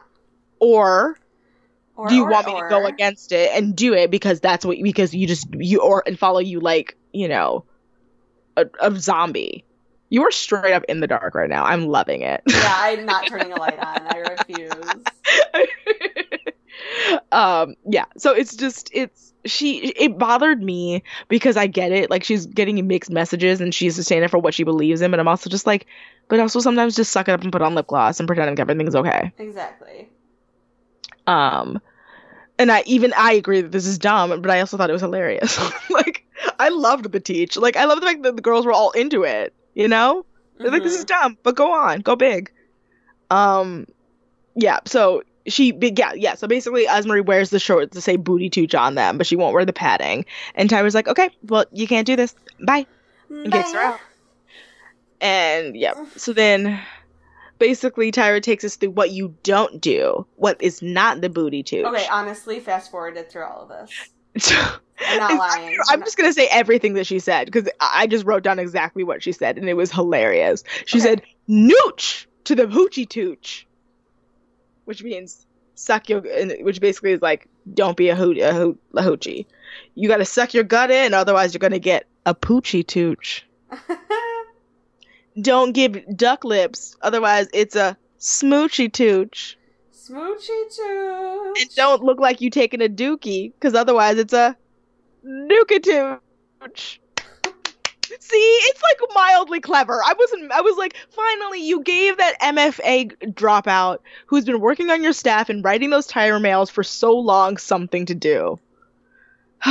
[0.59, 1.17] or
[2.01, 4.65] Or, do you or- want me to go against it and do it because that's
[4.65, 7.67] what because you just you or and follow you like you know
[8.57, 9.67] a, a zombie
[10.09, 13.27] you are straight up in the dark right now i'm loving it Yeah, I'm not
[13.27, 14.07] turning a light on.
[14.07, 14.73] I refuse.
[17.33, 22.25] um yeah so it's just it's she it bothered me because i get it like
[22.25, 25.51] she's getting mixed messages and she's standing for what she believes in but i'm also
[25.51, 25.87] just like
[26.29, 28.61] but also sometimes just suck it up and put on lip gloss and pretend like
[28.61, 30.09] everything's okay Exactly.
[31.27, 31.81] um
[32.61, 35.03] and i even i agree that this is dumb but i also thought it was
[35.03, 35.59] hilarious
[35.91, 36.25] like
[36.61, 39.25] i loved the teach like i love the fact that the girls were all into
[39.25, 40.25] it you know
[40.59, 41.09] they're like, this is Mhm.
[41.09, 42.53] dumb, but go on, go big.
[43.31, 43.87] Um,
[44.55, 44.81] yeah.
[44.85, 46.35] So she, yeah, yeah.
[46.35, 49.55] So basically, AzMarie wears the shorts to say booty tooch on them, but she won't
[49.55, 50.27] wear the padding.
[50.55, 52.35] And Tyra's like, okay, well, you can't do this.
[52.63, 52.85] Bye.
[53.31, 54.01] And kicks her out.
[55.23, 55.95] And yeah.
[56.17, 56.79] So then,
[57.61, 61.85] basically, Tyra takes us through what you don't do, what is not the booty tooch.
[61.85, 64.51] Okay, honestly, fast forwarded through all of this.
[65.09, 65.77] I'm not lying.
[65.89, 69.23] I'm just gonna say everything that she said because I just wrote down exactly what
[69.23, 70.65] she said and it was hilarious.
[70.87, 71.09] She Okay.
[71.09, 73.67] said "nooch" to the hoochie tooch,
[74.85, 76.21] which means suck your,
[76.61, 79.47] which basically is like don't be a hoot a, hoot, a hoochie.
[79.95, 83.47] You gotta suck your gut in, otherwise you're gonna get a poochie tooch.
[85.41, 89.57] Don't give duck lips, otherwise it's a smoochy tooch.
[89.93, 91.61] Smoochy tooch.
[91.61, 94.57] And don't look like you taking a dookie, because otherwise it's a
[95.25, 96.19] Nukatooch.
[98.19, 100.03] See, it's like mildly clever.
[100.05, 100.51] I wasn't.
[100.51, 105.49] I was like, finally, you gave that MFA dropout who's been working on your staff
[105.49, 108.59] and writing those Tyra mails for so long something to do.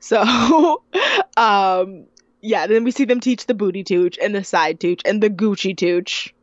[0.00, 0.82] so,
[1.36, 2.06] um,
[2.40, 2.66] yeah.
[2.66, 5.76] Then we see them teach the booty tooch and the side tooch and the Gucci
[5.76, 6.34] tooch,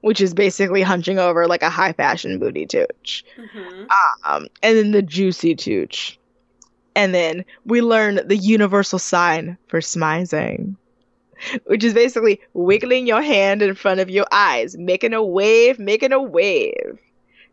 [0.00, 3.86] which is basically hunching over like a high fashion booty tooch Mhm.
[4.24, 6.18] um, and then the juicy tooch.
[6.96, 10.76] And then we learn the universal sign for smizing,
[11.64, 16.12] which is basically wiggling your hand in front of your eyes, making a wave, making
[16.12, 16.98] a wave.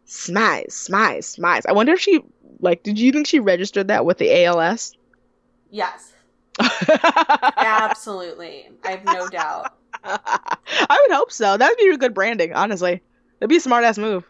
[0.06, 1.66] Smize, smize, smize.
[1.68, 2.20] I wonder if she,
[2.60, 4.94] like, did you think she registered that with the ALS?
[5.72, 6.14] Yes,
[7.58, 8.70] absolutely.
[8.84, 9.74] I have no doubt.
[10.04, 11.58] I would hope so.
[11.58, 13.02] That would be a good branding, honestly.
[13.40, 14.26] That'd be a smart ass move.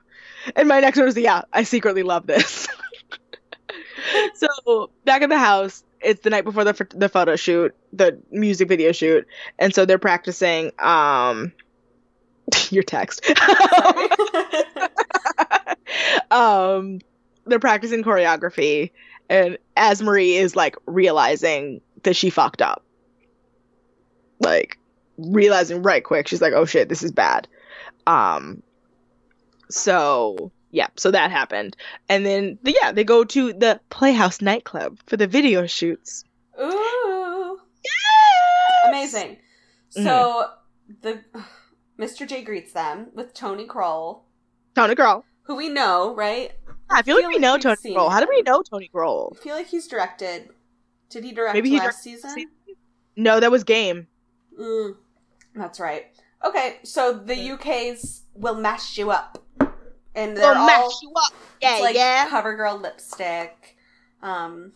[0.56, 2.68] And my next one is yeah, I secretly love this.
[4.36, 8.68] so back at the house, it's the night before the the photo shoot, the music
[8.68, 9.28] video shoot,
[9.60, 10.72] and so they're practicing.
[10.80, 11.54] Um,
[12.72, 13.24] your text.
[16.32, 17.00] Um,
[17.46, 18.92] they're practicing choreography,
[19.30, 22.84] and AzMarie is like realizing that she fucked up,
[24.40, 24.78] like
[25.18, 27.48] realizing right quick, she's like, "Oh shit, this is bad."
[28.08, 28.62] Um,
[29.70, 31.76] so yeah, so that happened,
[32.10, 36.24] and then yeah, they go to the Playhouse nightclub for the video shoots.
[36.62, 38.88] Ooh, Yes!
[38.88, 39.38] amazing.
[39.90, 40.46] So
[41.02, 41.22] the
[42.00, 42.28] Mr.
[42.28, 44.26] J greets them with Tony Kroll,
[44.76, 45.24] Tony Kroll.
[45.44, 46.52] who we know, right?
[46.90, 48.10] I feel like we know Tony Kroll.
[48.10, 49.36] How do we know Tony Kroll?
[49.40, 50.50] I feel like he's directed.
[51.12, 52.46] Did he direct Maybe he last directed season?
[53.18, 54.08] No, that was Game.
[54.60, 54.96] Mm,
[55.56, 56.06] that's right.
[56.44, 59.44] Okay, so the UK's will mash you up,
[60.16, 61.34] and they're They'll all mash you up.
[61.62, 62.28] Yeah, it's like yeah.
[62.30, 63.78] CoverGirl lipstick,
[64.24, 64.72] um,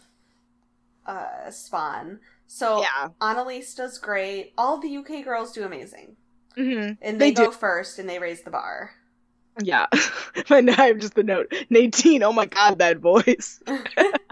[1.05, 2.19] uh, Spawn.
[2.47, 3.07] So Yeah.
[3.21, 4.53] Annaliese does great.
[4.57, 6.15] All the UK girls do amazing,
[6.55, 7.51] hmm and They they, go do.
[7.51, 8.91] first and they raise the bar.
[9.61, 9.88] Yeah.
[10.49, 11.51] and I have just the note.
[11.69, 13.61] Nadine, oh my god, that voice.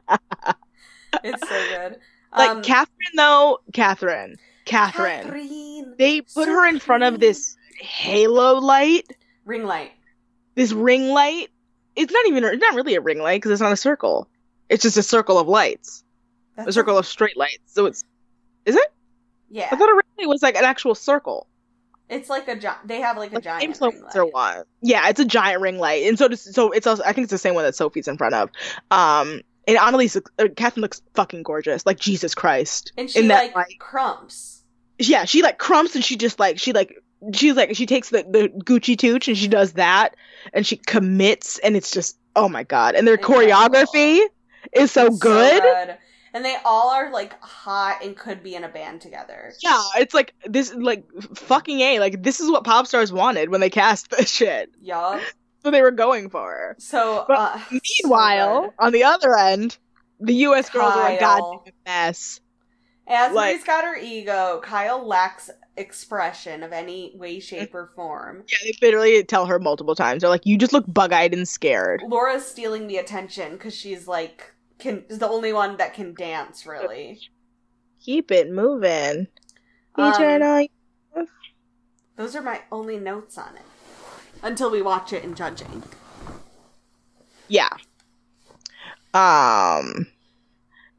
[1.24, 1.97] It's so good.
[2.36, 4.38] Like Um, Catherine though, Catherine.
[4.66, 5.22] Catherine.
[5.26, 5.93] Catherine.
[5.99, 9.05] They put So her in front of this halo light,
[9.45, 9.91] ring light.
[10.55, 11.49] this ring light.
[11.95, 14.28] It's not even it's not really a ring light because it's not a circle.
[14.68, 16.03] It's just a circle of lights.
[16.55, 17.59] That's A circle of straight lights.
[17.68, 18.03] So it's
[18.66, 18.91] is it?
[19.51, 19.68] yeah.
[19.72, 21.45] I thought a ring light was like an actual circle.
[22.09, 22.88] It's like a giant.
[22.88, 24.34] they have like a Like giant ring influencer light.
[24.34, 24.64] one.
[24.82, 27.32] Yeah, it's a giant ring light, and so does, so it's also I think it's
[27.32, 28.49] the same one that Sophie's in front of.
[28.89, 32.91] Um, and Annaliese, uh, Catherine looks fucking gorgeous, like Jesus Christ.
[32.97, 33.80] And she that like light.
[33.80, 34.64] crumps.
[34.99, 36.95] Yeah, she like crumps and she just like she like
[37.34, 40.16] she's like she takes the the Gucci tooch and she does that
[40.53, 42.95] and she commits and it's just Oh my god.
[42.95, 44.20] And their choreography
[44.74, 45.61] is so So good.
[45.61, 45.97] good.
[46.36, 49.53] And they all are like hot and could be in a band together.
[49.61, 51.05] Yeah, it's like this like
[51.36, 54.72] fucking A, like this is what pop stars wanted when they cast this shit.
[54.82, 55.22] Yup.
[55.64, 56.76] So they were going for.
[56.78, 57.59] So, uh,
[58.03, 58.72] Meanwhile, good.
[58.80, 59.78] on the other end,
[60.20, 62.41] the US girls are a goddamn mess.
[63.07, 68.43] as like- Marie's got her ego, Kyle lacks expression of any way, shape, or form.
[68.47, 70.22] Yeah, they literally tell her multiple times.
[70.22, 74.53] They're like, "You just look bug-eyed and scared." Laura's stealing the attention because she's like
[74.80, 77.20] can is the only one that can dance really.
[78.01, 79.28] Keep it moving.
[79.95, 80.68] Um, Eternal.
[82.16, 83.64] Those are my only notes on it
[84.44, 85.82] until we watch it in judging.
[87.48, 87.70] Yeah.
[89.14, 90.08] Um.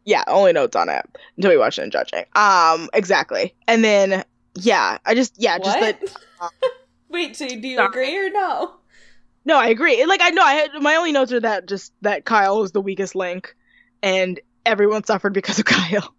[0.04, 1.04] Yeah, only notes on it
[1.36, 2.24] until we watch it and judging.
[2.34, 3.54] Um, exactly.
[3.66, 4.22] And then,
[4.54, 6.00] yeah, I just, yeah, just what?
[6.00, 6.50] that.
[7.08, 7.88] Wait, so do you Sorry.
[7.88, 8.74] agree or no?
[9.46, 10.04] No, I agree.
[10.04, 12.80] Like, I know, I had my only notes are that just that Kyle is the
[12.80, 13.54] weakest link,
[14.02, 16.14] and everyone suffered because of Kyle.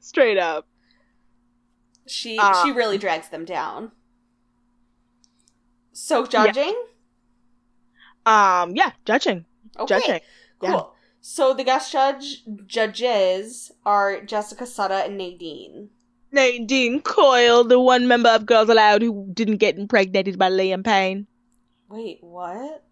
[0.00, 0.66] Straight up.
[2.06, 3.92] She Uh, she really drags them down.
[5.92, 6.74] So judging?
[8.26, 9.44] Um, yeah, judging,
[9.78, 9.98] Okay.
[10.00, 10.20] judging.
[10.60, 10.70] Cool.
[10.70, 10.82] yeah.
[11.22, 15.90] So the guest judge judges are Jessica Sutta and Nadine.
[16.32, 21.26] Nadine Coyle, the one member of Girls Aloud who didn't get impregnated by Liam Payne.
[21.88, 22.84] Wait, what?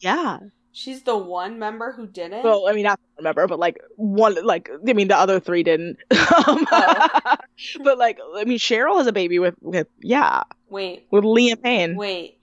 [0.00, 0.38] Yeah.
[0.72, 2.44] She's the one member who didn't?
[2.44, 5.62] Well, I mean, not one member, but like one, like I mean, the other three
[5.62, 5.96] didn't.
[6.46, 7.36] um, Oh.
[7.84, 11.96] but like, I mean, Cheryl has a baby with with yeah wait, with Liam Payne
[11.96, 12.38] wait,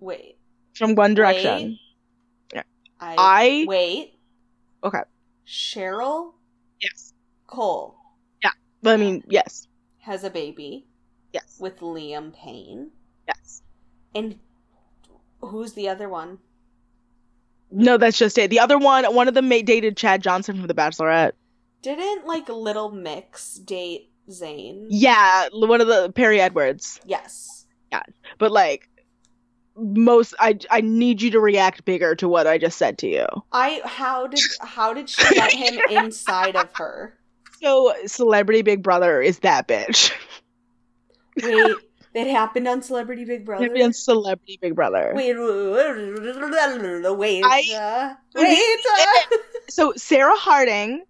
[0.00, 0.38] wait.
[0.74, 1.78] from One Direction.
[3.00, 4.14] I, I wait.
[4.82, 5.02] okay.
[5.46, 6.32] Cheryl
[6.80, 7.12] Yes.
[7.46, 7.96] Cole
[8.42, 8.50] Yeah.
[8.82, 9.68] But I mean, yes,
[10.00, 10.86] has a baby
[11.32, 12.90] yes, with Liam Payne.
[13.28, 13.62] yes.
[14.14, 14.38] And
[15.40, 16.38] who's the other one?
[17.70, 18.50] No, that's just it.
[18.50, 21.32] The other one, one of them dated Chad Johnson from The Bachelorette.
[21.82, 24.86] Didn't like Little Mix date Zayn?
[24.88, 26.98] Yeah, one of the Perrie Edwards.
[27.04, 27.66] Yes.
[27.92, 28.02] Yeah,
[28.38, 28.88] but like,
[29.78, 33.26] most, I I need you to react bigger to what I just said to you.
[33.52, 37.14] I how did how did she get him inside of her?
[37.62, 40.12] So, Celebrity Big Brother is that bitch.
[41.42, 41.76] Wait,
[42.14, 43.66] it happened on Celebrity Big Brother.
[43.68, 45.12] Maybe on Celebrity Big Brother.
[45.14, 45.34] Wait,
[47.16, 48.78] wait, I- uh, wait.
[48.92, 49.36] uh.
[49.68, 51.04] so Sarah Harding,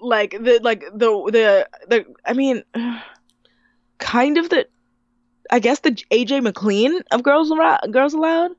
[0.00, 2.62] like the like the the the I mean,
[3.98, 4.66] kind of the,
[5.50, 8.52] I guess the AJ McLean of Girls Aloud, Girls Aloud,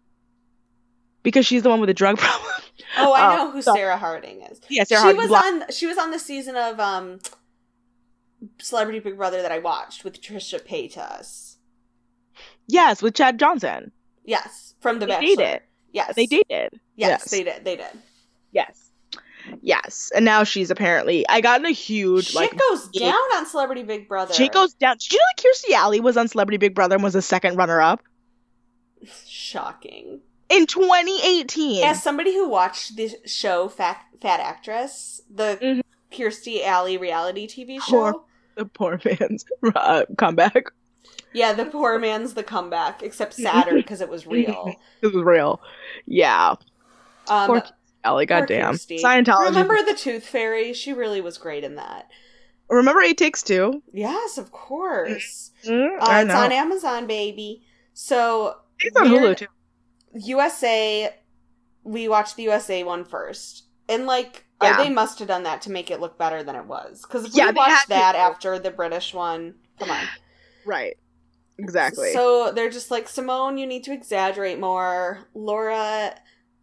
[1.23, 2.51] because she's the one with the drug problem.
[2.97, 4.59] Oh, I Oh, know who so- Sarah Harding is.
[4.69, 5.29] yeah, Sarah she Harding.
[5.31, 5.71] was on.
[5.71, 7.19] She was on the season of um,
[8.59, 11.55] Celebrity Big Brother that I watched with Trisha Paytas.
[12.67, 13.91] yes, with Chad Johnson.
[14.25, 15.35] Yes, from The They Bachelor.
[15.35, 15.61] dated.
[15.91, 16.79] Yes, They dated.
[16.95, 17.31] Yes, Yes.
[17.31, 17.65] they did.
[17.65, 17.87] They did.
[18.51, 18.88] Yes.
[19.61, 21.27] Yes, and now she's apparently.
[21.29, 22.57] I got in a huge Shit like.
[22.69, 23.11] goes yeah.
[23.11, 24.33] down on Celebrity Big Brother.
[24.33, 24.97] She goes down.
[24.97, 27.55] Did you know that Kirstie Alley was on Celebrity Big Brother and was a second
[27.55, 28.01] runner up
[29.25, 30.19] shocking.
[30.49, 31.83] in 2018?
[31.83, 35.81] As somebody who watched the show Fat Fat Actress, the Mhm.
[36.11, 38.23] Kirstie Alley reality TV Poor- show.
[38.55, 40.65] The poor man's uh, comeback.
[41.31, 44.73] Yeah, the poor man's the comeback, except sadder because it was real.
[45.01, 45.61] it was real.
[46.05, 46.55] Yeah.
[47.27, 47.61] Um,
[48.03, 48.75] Ellie, goddamn.
[48.75, 49.45] Scientology.
[49.47, 50.73] Remember the Tooth Fairy?
[50.73, 52.09] She really was great in that.
[52.69, 53.81] Remember It Takes Two?
[53.93, 55.51] Yes, of course.
[55.65, 57.63] Mm, Uh, it's on Amazon, baby.
[57.93, 59.47] So It's on Hulu too.
[60.13, 61.13] USA,
[61.83, 64.77] we watched the USA one first, and like uh, Yeah.
[64.83, 67.01] they must have done that to make it look better than it was.
[67.01, 67.89] Because if Yeah, we watched to.
[67.89, 70.05] that after the British one, come on.
[70.65, 70.97] Right.
[71.57, 72.11] Exactly.
[72.13, 75.27] So they're just like Simone, you need to exaggerate more.
[75.33, 76.13] Laura,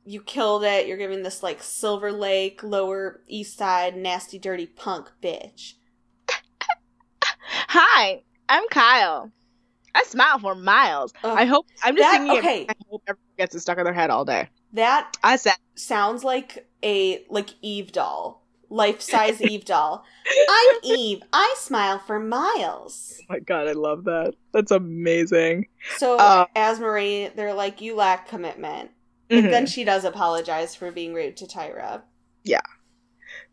[0.06, 0.86] you killed it.
[0.86, 5.74] You're giving this like Silver Lake, Lower East Side, nasty, dirty punk bitch.
[7.42, 9.30] Hi, I'm Kyle.
[9.94, 11.12] I smile for miles.
[11.24, 12.62] I hope I'm just That- singing okay.
[12.62, 12.70] it.
[12.70, 14.48] I hope everyone gets it stuck in their head all day.
[14.74, 20.04] That I said, sounds like a like Eve doll, life size Eve doll.
[20.50, 21.22] I'm Eve.
[21.32, 23.16] I smile for miles.
[23.22, 24.34] oh my god, I love that.
[24.52, 25.66] That's amazing.
[25.96, 28.90] So Uh, AzMarie, they're like, you lack commitment.
[29.30, 29.44] Mhm.
[29.44, 32.02] And then she does apologize for being rude to Tyra.
[32.44, 32.60] Yeah.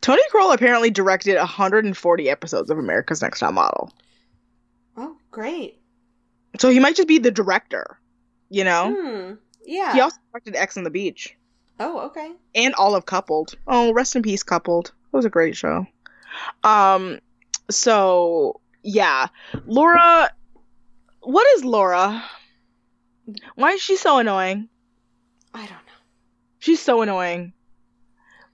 [0.02, 3.92] Tony Kroll apparently directed 140 episodes of America's Next Top Model.
[4.96, 5.80] Oh, great.
[6.60, 8.00] So he might just be the director,
[8.50, 8.96] you know?
[8.96, 9.34] Hmm.
[9.66, 9.94] Yeah.
[9.94, 11.36] He also directed Ex on the Beach
[11.80, 12.32] oh, okay.
[12.54, 13.56] and all of Coupled.
[13.68, 14.88] Oh, rest in peace, Coupled.
[14.88, 15.88] It was a great show.
[16.64, 17.20] Um,
[17.70, 19.28] so yeah,
[19.66, 20.30] Laura.
[21.22, 22.22] What is Laura?
[23.56, 24.68] Why is she so annoying?
[25.54, 26.02] I don't know.
[26.60, 27.54] She's so annoying.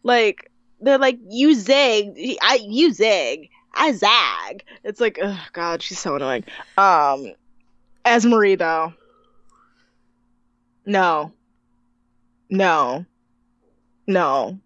[0.04, 4.64] Like they're like you zig, I you zig, I zag.
[4.84, 6.46] It's like oh god, she's so annoying.
[6.78, 7.34] Um,
[8.06, 8.94] AzMarie though,
[10.86, 11.34] no,
[12.50, 13.06] no,
[14.08, 14.60] no.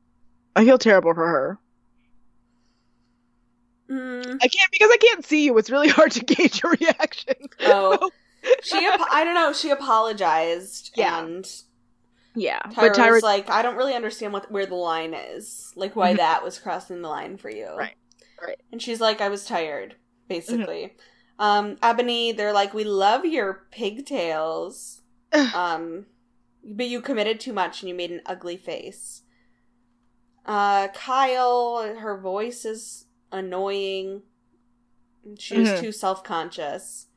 [0.55, 1.57] I feel terrible for her.
[3.89, 5.57] Mm, I can't because I can't see you.
[5.57, 7.35] It's really hard to gauge your reaction.
[7.61, 8.09] oh,
[8.63, 8.85] she.
[8.85, 9.51] Ap- I don't know.
[9.53, 10.91] She apologized.
[10.95, 11.23] Yeah.
[11.23, 11.45] And
[12.35, 15.71] yeah, Tyra but Tyra, was like, I don't really understand what where the line is.
[15.75, 16.17] Like why Mhm.
[16.17, 17.69] that was crossing the line for you.
[17.77, 17.95] Right,
[18.45, 18.59] right.
[18.71, 19.95] And she's like, I was tired,
[20.27, 20.95] basically.
[21.39, 25.01] Um, Ebony, they're like, we love your pigtails.
[25.53, 26.05] Um,
[26.63, 29.23] but you committed too much and you made an ugly face.
[30.45, 34.21] Uh, Kyle, her voice is annoying.
[35.39, 35.79] She was Mhm.
[35.79, 37.07] too self conscious.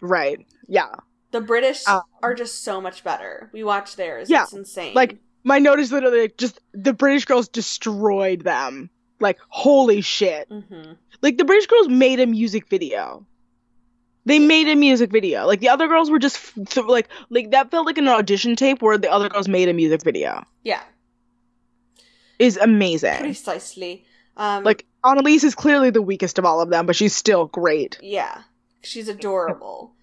[0.00, 0.94] right, yeah.
[1.30, 3.50] The British Um, are just so much better.
[3.52, 4.30] We watch theirs.
[4.30, 4.94] Yeah, It's insane.
[4.94, 8.90] like- My note is literally like, just the British girls destroyed them.
[9.20, 10.48] Like holy shit.
[10.48, 13.26] hmm Like the British girls made a music video.
[14.26, 15.46] They made a music video.
[15.46, 18.82] Like the other girls were just f- like like that felt like an audition tape
[18.82, 20.44] where the other girls made a music video.
[20.64, 20.82] yeah,
[22.38, 23.18] Is amazing.
[23.20, 24.04] precisely.
[24.36, 27.98] Um, Like Annaliese is clearly the weakest of all of them, but she's still great.
[28.02, 28.42] yeah,
[28.82, 29.94] she's adorable.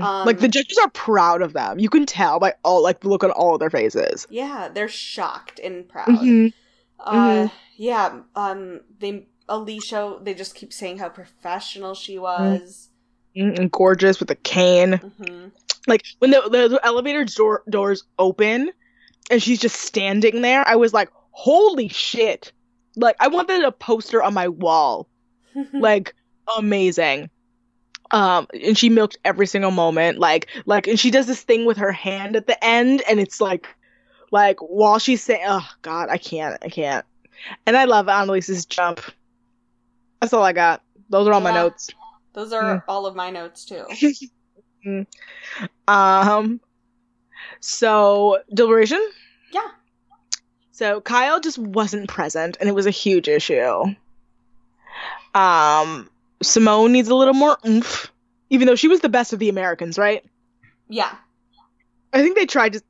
[0.00, 1.78] Um, like the judges are proud of them.
[1.78, 4.26] You can tell by all like look at all of their faces.
[4.30, 6.08] Yeah, they're shocked and proud.
[6.08, 6.52] Mhm.
[7.00, 8.20] Uh, yeah.
[8.36, 10.24] Um, they Alisha.
[10.24, 12.88] They just keep saying how professional she was.
[13.36, 15.00] Mm, And gorgeous with a cane.
[15.18, 15.48] hmm
[15.86, 18.70] Like when the, the, the elevator door, doors open
[19.30, 22.52] and she's just standing there, I was like, holy shit.
[22.94, 25.08] Like I wanted a poster on my wall.
[25.72, 26.14] Like
[26.56, 27.30] amazing.
[28.12, 30.18] Um and she milked every single moment.
[30.18, 33.40] Like like and she does this thing with her hand at the end and it's
[33.40, 33.68] like
[34.30, 37.04] like while she's saying oh god, I can't, I can't.
[37.66, 39.00] And I love Annaliese's jump.
[40.20, 40.82] That's all I got.
[41.10, 41.90] Those are all my notes.
[42.32, 43.86] Those are all of my notes too.
[45.86, 46.60] Um.
[47.60, 49.00] So deliberation.
[49.52, 49.68] Yeah.
[50.72, 53.94] So Kyle just wasn't present, and it was a huge issue.
[55.34, 56.10] Um,
[56.42, 58.10] Simone needs a little more oomph,
[58.50, 60.24] even though she was the best of the Americans, right?
[60.88, 61.14] Yeah.
[62.12, 62.82] I think they tried to.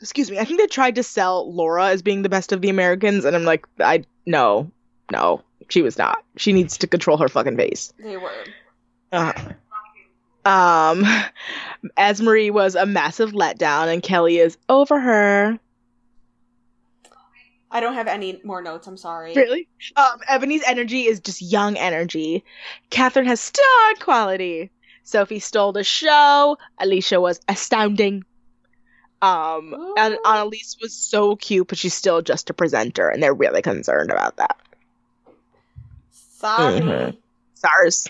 [0.00, 0.38] Excuse me.
[0.38, 3.34] I think they tried to sell Laura as being the best of the Americans, and
[3.34, 4.70] I'm like, I no,
[5.10, 6.24] no, she was not.
[6.36, 7.92] She needs to control her fucking face.
[7.98, 8.30] They were.
[9.10, 9.32] Uh,
[10.44, 11.04] um,
[11.98, 15.58] AzMarie was a massive letdown, and Kelly is over her.
[17.70, 18.86] I don't have any more notes.
[18.86, 19.34] I'm sorry.
[19.34, 19.68] Really?
[19.96, 22.44] Um, Ebony's energy is just young energy.
[22.90, 24.70] Catherine has star quality.
[25.02, 26.56] Sophie stole the show.
[26.80, 28.24] Alisha was astounding.
[29.20, 30.22] Um, and Ooh.
[30.24, 34.36] Annaliese was so cute, but she's still just a presenter, and they're really concerned about
[34.36, 34.56] that.
[36.12, 36.80] Sorry.
[36.80, 37.16] Mhm.
[37.54, 38.06] Stars.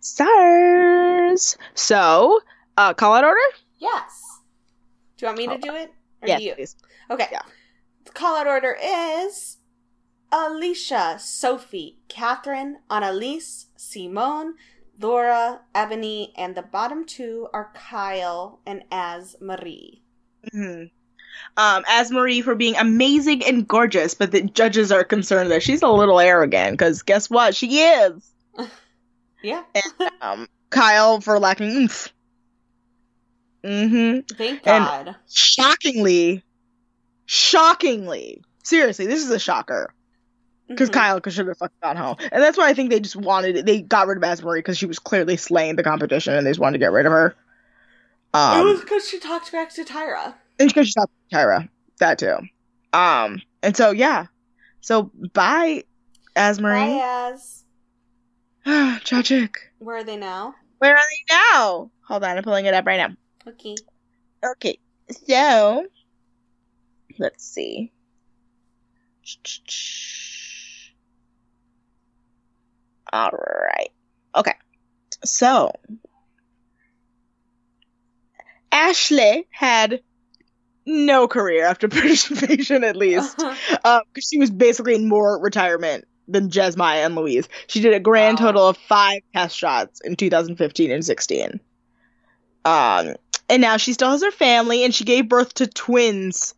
[0.00, 1.56] Stars.
[1.74, 2.40] So,
[2.76, 3.40] uh, call out order?
[3.78, 4.40] Yes.
[5.16, 5.90] Do you want me to do it?
[6.20, 6.54] Or Yes, do you?
[6.54, 6.76] please.
[7.10, 7.28] Okay.
[7.32, 7.40] Yeah.
[8.14, 9.58] Call out order is
[10.32, 14.54] Alisha, Sophie, Catherine, Annaliese, Simone,
[15.00, 20.00] Laura, Ebony, and the bottom two are Kyle and AzMarie.
[20.52, 20.84] hmm
[21.56, 25.88] Um, AzMarie for being amazing and gorgeous, but the judges are concerned that she's a
[25.88, 27.54] little arrogant because guess what?
[27.54, 28.30] She is.
[29.44, 29.64] Yeah.
[30.20, 32.12] Um, Kyle for lacking oomph.
[33.64, 34.20] Mm-hmm.
[34.36, 35.16] Thank And- God.
[35.28, 36.44] Shockingly,
[37.32, 39.92] shockingly, seriously, this is a shocker
[40.68, 40.92] because Mhm.
[40.92, 43.64] Kyle should have fucking gone home, and that's why I think they just wanted it.
[43.66, 46.60] They got rid of AzMarie because she was clearly slaying the competition, and they just
[46.60, 47.34] wanted to get rid of her.
[48.34, 50.34] it Um, was because she talked back to Tyra.
[50.58, 51.68] and because she's not Tyra,
[51.98, 52.36] that too.
[52.92, 54.26] Um, and so yeah,
[54.82, 55.84] so bye,
[56.36, 56.98] AzMarie.
[57.00, 57.64] Bye, As.
[59.04, 59.58] Tragic.
[59.78, 60.54] Where are they now?
[60.78, 61.90] Where are they now?
[62.08, 63.16] Hold on, I'm pulling it up right now.
[63.50, 63.74] Okay.
[64.44, 64.78] Okay,
[65.28, 65.86] so
[67.18, 67.92] let's see.
[73.12, 73.90] All right.
[74.34, 74.54] Okay.
[75.24, 75.72] So
[78.72, 80.00] Ashley had
[80.86, 83.36] no career after Invasion, at least,
[83.70, 87.48] because she was basically in more retirement than Jesmaya and Louise.
[87.66, 88.46] She did a grand Wow.
[88.46, 91.60] total of five test shots in 2015 and 16.
[92.64, 93.14] Um,
[93.48, 96.54] and now she still has her family, and she gave birth to twins,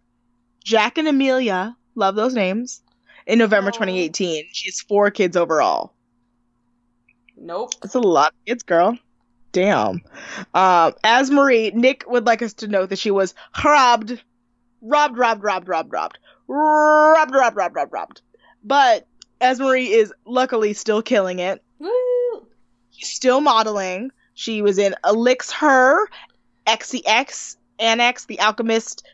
[0.64, 1.76] Jack and Amelia.
[1.94, 2.82] Love those names.
[3.26, 3.72] In November Aw.
[3.72, 5.94] 2018, she has four kids overall.
[7.36, 7.72] nope.
[7.80, 8.98] That's a lot of kids, girl.
[9.52, 10.02] Damn.
[10.52, 13.34] Um, AzMarie, Nick would like us to note that she was
[13.64, 14.20] robbed
[14.82, 18.20] robbed, robbed, robbed, robbed, robbed, robbed, robbed, robbed, robbed, robbed.
[18.62, 19.06] But
[19.40, 21.62] AzMarie is luckily still killing it.
[21.78, 22.46] Woo!
[22.90, 24.10] She's still modeling.
[24.34, 26.08] She was in Elix Her,
[26.66, 29.06] XCX, Annex, The Alchemist,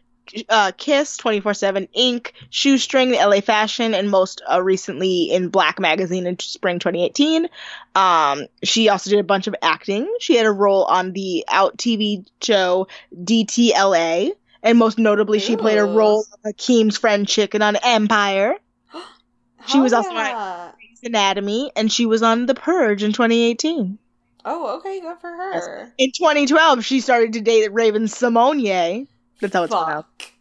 [0.48, 6.26] uh, Kiss, 24-7 Ink, Shoestring, the LA Fashion, and most uh, recently in Black Magazine
[6.26, 7.48] in spring 2018.
[7.94, 10.12] Um, she also did a bunch of acting.
[10.20, 15.78] She had a role on the Out TV show DTLA, and most notably, she played
[15.78, 18.56] a role of Hakeem's friend Chicken on Empire,
[19.66, 20.72] She was also on-.
[20.74, 23.98] Grey's Anatomy, and she was on The Purge in 2018.
[24.44, 25.92] Oh, okay, good for her.
[25.98, 29.06] In 2012, she started to date Raven Simonier.
[29.40, 30.08] That's how it's pronounced.
[30.20, 30.32] Fuck.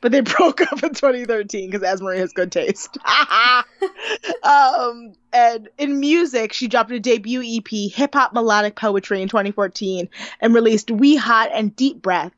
[0.00, 2.96] But they broke up in 2013 because AzMarie has good taste.
[4.42, 10.08] um, and in music, she dropped a debut EP, Hip Hop Melodic Poetry, in 2014,
[10.40, 12.34] and released We Hot and Deep Breath.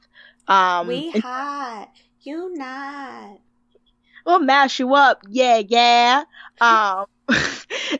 [0.49, 1.91] Um, we and- hot,
[2.23, 3.39] you not.
[4.25, 6.25] we'll mash you up, yeah, yeah.
[6.61, 7.07] Um,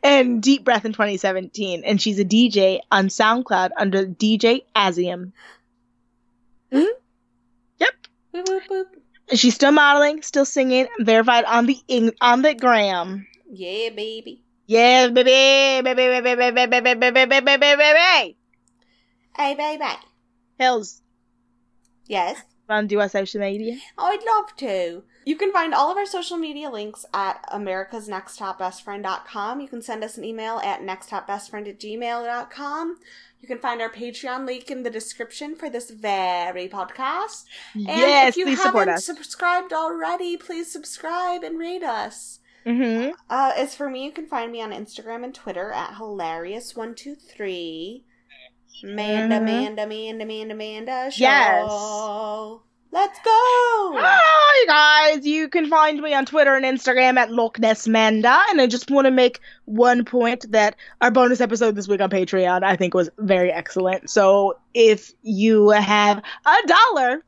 [0.03, 5.33] and Deep Breath in 2017, and she's a DJ on SoundCloud under DJ Azium.
[6.73, 6.87] Mhm.
[8.35, 8.85] Boop, boop, boop.
[9.37, 13.27] She's still modeling, still singing, verified on the ing- on the gram.
[13.51, 14.43] Yeah, baby.
[14.67, 18.37] Yeah, baby, baby, baby, baby, baby, baby, baby, baby.
[19.37, 19.85] Hey, baby.
[20.59, 21.03] Hills,
[22.07, 22.43] Yes.
[22.69, 23.77] wanna do our social media?
[23.99, 25.03] I'd love to.
[25.25, 29.61] You can find all of our social media links at americasnexttopbestfriend.com.
[29.61, 32.99] You can send us an email at nexttopbestfriend at gmail.com.
[33.43, 37.45] You can find our Patreon link in the description for this very podcast.
[37.75, 39.05] And yes, if you please support haven't us.
[39.05, 42.39] subscribed already, please subscribe and rate us.
[42.65, 43.11] mm-hmm.
[43.29, 48.05] Uh, as for me, you can find me on Instagram and Twitter at hilarious123.
[48.85, 49.45] Manda, Mhm.
[49.45, 51.11] Manda, Manda, Manda, Manda.
[51.11, 51.21] Show.
[51.21, 51.69] Yes.
[52.95, 53.31] Let's go!
[53.99, 58.43] Hi you guys, you can find me on Twitter and Instagram at Loch Ness Manda,
[58.51, 62.11] and I just want to make one point that our bonus episode this week on
[62.11, 64.11] Patreon I think was very excellent.
[64.11, 67.25] So if you have a dollar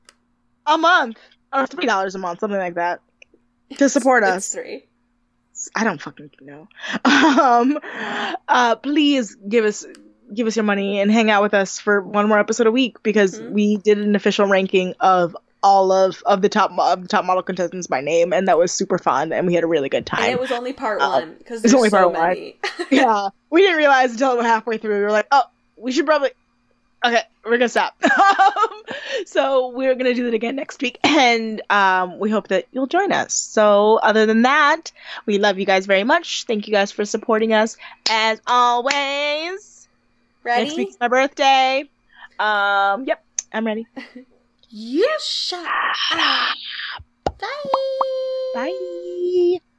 [0.66, 1.16] a month
[1.50, 3.00] or three dollars a month, something like that,
[3.78, 4.84] to support It's us, three.
[5.74, 6.68] I don't fucking know.
[7.06, 7.78] Um,
[8.48, 9.86] uh, please give us
[10.32, 13.02] give us your money and hang out with us for one more episode a week
[13.02, 13.50] because Mhm.
[13.52, 15.34] we did an official ranking of
[15.64, 18.70] all of of the top of the top model contestants by name, and that was
[18.70, 20.30] super fun, and we had a really good And time.
[20.30, 22.52] it was only part Uh, one because there's only so part one.
[22.90, 24.98] yeah, we didn't realize until we were halfway through.
[24.98, 25.42] We were like, oh,
[25.76, 26.30] we should probably.
[27.04, 27.94] Okay, we're gonna stop.
[28.04, 28.82] um,
[29.26, 33.10] so we're gonna do it again next week, and um, we hope that you'll join
[33.12, 33.34] us.
[33.34, 34.92] So other than that,
[35.26, 36.44] we love you guys very much.
[36.44, 37.76] Thank you guys for supporting us
[38.10, 39.88] as always.
[40.44, 40.64] Ready?
[40.64, 41.84] Next week's my birthday.
[42.38, 43.86] Um, yep, I'm ready.
[44.76, 46.56] You shut up.
[47.38, 47.46] Bye.
[48.54, 49.60] Bye.